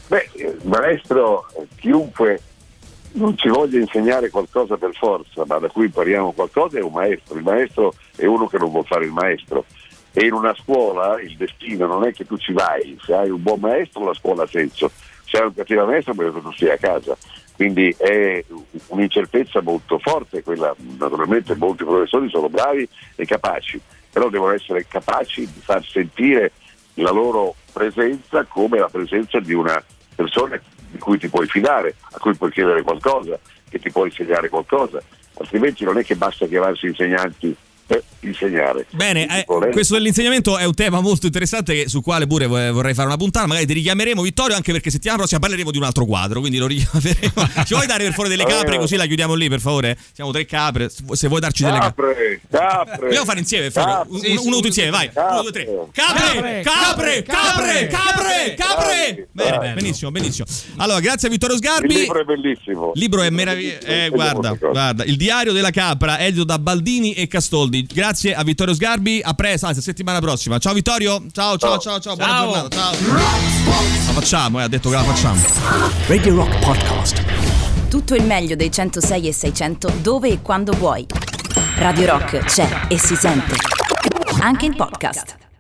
Beh, 0.08 0.30
il 0.36 0.60
maestro, 0.64 1.46
chiunque 1.78 2.42
non 3.14 3.38
ci 3.38 3.50
voglia 3.50 3.80
insegnare 3.80 4.30
qualcosa 4.30 4.78
per 4.78 4.94
forza, 4.94 5.44
ma 5.46 5.58
da 5.58 5.68
cui 5.68 5.86
impariamo 5.86 6.32
qualcosa, 6.32 6.78
è 6.78 6.82
un 6.82 6.94
maestro. 6.94 7.38
Il 7.38 7.44
maestro 7.44 7.94
è 8.16 8.26
uno 8.26 8.48
che 8.48 8.58
non 8.58 8.70
vuol 8.72 8.86
fare 8.86 9.06
il 9.06 9.12
maestro. 9.12 9.66
E 10.14 10.26
in 10.26 10.34
una 10.34 10.54
scuola 10.56 11.20
il 11.22 11.36
destino 11.38 11.88
non 11.88 12.06
è 12.06 12.12
che 12.12 12.26
tu 12.26 12.38
ci 12.38 12.52
vai, 12.52 12.98
se 13.04 13.14
hai 13.14 13.30
un 13.30 13.42
buon 13.42 13.60
maestro 13.60 14.06
la 14.06 14.14
scuola 14.14 14.44
ha 14.44 14.48
senso, 14.48 14.92
se 15.26 15.38
hai 15.38 15.46
un 15.46 15.54
cattivo 15.54 15.86
maestro 15.86 16.14
che 16.14 16.42
tu 16.42 16.52
stia 16.52 16.74
a 16.74 16.78
casa. 16.78 17.18
quindi 17.56 17.94
è 17.98 18.44
un'incertezza 18.88 19.62
molto 19.62 20.00
forte 20.00 20.44
quella, 20.44 20.76
naturalmente 20.98 21.56
molti 21.56 21.84
professori 21.84 22.30
sono 22.30 22.50
bravi 22.50 22.88
e 23.16 23.26
capaci, 23.26 23.80
però 24.12 24.30
devono 24.30 24.52
essere 24.52 24.86
capaci 24.88 25.42
di 25.46 25.62
far 25.62 25.86
sentire 25.86 26.52
la 26.96 27.12
loro 27.12 27.56
presenza 27.72 28.44
come 28.46 28.80
la 28.80 28.90
presenza 28.90 29.40
di 29.40 29.54
una 29.54 29.82
persona 30.14 30.60
cui 31.02 31.18
ti 31.18 31.28
puoi 31.28 31.48
fidare, 31.48 31.96
a 32.12 32.20
cui 32.20 32.36
puoi 32.36 32.52
chiedere 32.52 32.84
qualcosa, 32.84 33.38
che 33.68 33.80
ti 33.80 33.92
può 33.92 34.06
insegnare 34.06 34.48
qualcosa, 34.48 35.02
altrimenti 35.38 35.84
non 35.84 35.98
è 35.98 36.04
che 36.06 36.16
basta 36.16 36.46
chiamarsi 36.46 36.86
insegnanti 36.86 37.56
per 37.86 38.04
insegnare. 38.22 38.86
Bene, 38.92 39.28
eh, 39.40 39.46
questo 39.72 39.96
dell'insegnamento 39.96 40.58
è 40.58 40.66
un 40.66 40.74
tema 40.74 41.02
molto 41.02 41.26
interessante 41.26 41.74
che, 41.74 41.90
sul 41.90 42.02
quale 42.02 42.28
pure 42.28 42.46
vorrei 42.46 42.94
fare 42.94 43.08
una 43.08 43.18
puntata, 43.18 43.48
magari 43.48 43.66
ti 43.66 43.74
richiameremo 43.74 44.22
Vittorio 44.22 44.56
anche 44.56 44.72
perché 44.72 44.90
settimana 44.90 45.20
prossima 45.20 45.40
parleremo 45.40 45.72
di 45.72 45.78
un 45.78 45.84
altro 45.84 46.06
quadro, 46.06 46.40
quindi 46.40 46.58
lo 46.58 46.68
richiameremo. 46.68 47.50
Ci 47.66 47.74
vuoi 47.74 47.88
dare 47.88 48.04
per 48.04 48.14
fuori 48.14 48.30
delle 48.30 48.46
capre 48.46 48.78
così 48.78 48.96
la 48.96 49.06
chiudiamo 49.06 49.34
lì 49.34 49.50
per 49.50 49.60
favore? 49.60 49.98
Siamo 50.14 50.32
tre 50.32 50.46
capre, 50.46 50.90
se 50.90 51.28
vuoi 51.28 51.40
darci 51.40 51.64
delle 51.64 51.80
capre. 51.80 52.42
Capre, 52.50 53.08
Vogliamo 53.08 53.26
fare 53.26 53.40
insieme, 53.40 53.72
capre. 53.72 54.10
uno, 54.10 54.20
sì, 54.20 54.48
uno, 54.48 54.60
insieme, 54.64 54.92
vai. 54.92 55.12
Capre. 55.12 55.32
Uno, 55.32 55.42
due, 55.42 55.52
tre. 55.52 55.68
Capre, 55.92 56.62
capre, 56.62 57.24
capre, 57.24 57.88
capre, 57.88 58.54
capre. 58.56 59.28
Bene, 59.32 59.74
benissimo, 59.74 60.12
benissimo. 60.12 60.48
Allora, 60.78 61.00
grazie 61.00 61.28
a 61.28 61.32
Vittorio 61.32 61.58
Sgarbi. 61.58 61.94
Il 61.94 62.00
libro 62.02 62.22
è 62.22 62.24
bellissimo. 62.24 62.92
Il 62.94 63.02
libro 63.02 63.22
è 63.22 63.30
meraviglioso. 63.30 63.86
Eh, 63.86 64.10
guarda, 64.10 64.54
guarda, 64.54 65.04
il 65.04 65.18
diario 65.18 65.54
della 65.54 65.72
capra, 65.72 66.20
edito 66.20 66.44
da 66.44 66.60
Baldini 66.60 67.14
e 67.14 67.28
Castoldi 67.28 67.88
grazie 67.92 68.11
a 68.36 68.44
Vittorio 68.44 68.74
Sgarbi. 68.74 69.22
A 69.24 69.34
presto, 69.34 69.66
anzi, 69.68 69.82
settimana 69.82 70.20
prossima. 70.20 70.58
Ciao 70.58 70.74
Vittorio. 70.74 71.24
Ciao, 71.32 71.58
ciao, 71.58 71.78
ciao, 71.80 72.00
ciao. 72.00 72.16
Buona 72.16 72.32
ciao. 72.32 72.46
giornata. 72.46 72.76
Ciao. 72.76 72.92
La 74.08 74.14
facciamo, 74.14 74.60
eh, 74.60 74.64
ha 74.64 74.68
detto 74.68 74.90
che 74.90 74.96
la 74.96 75.04
facciamo. 75.04 75.42
Radio 76.08 76.36
Rock 76.36 76.60
Podcast. 76.60 77.24
Tutto 77.90 78.16
il 78.16 78.24
meglio 78.24 78.56
dei 78.56 78.72
106 78.72 79.28
e 79.28 79.34
600 79.34 79.94
dove 80.02 80.30
e 80.30 80.42
quando 80.42 80.74
vuoi. 80.74 81.06
Radio 81.78 82.06
Rock 82.06 82.46
c'è 82.46 82.88
e 82.88 82.98
si 82.98 83.16
sente. 83.16 83.56
Anche 84.42 84.66
in 84.66 84.76
podcast. 84.76 85.51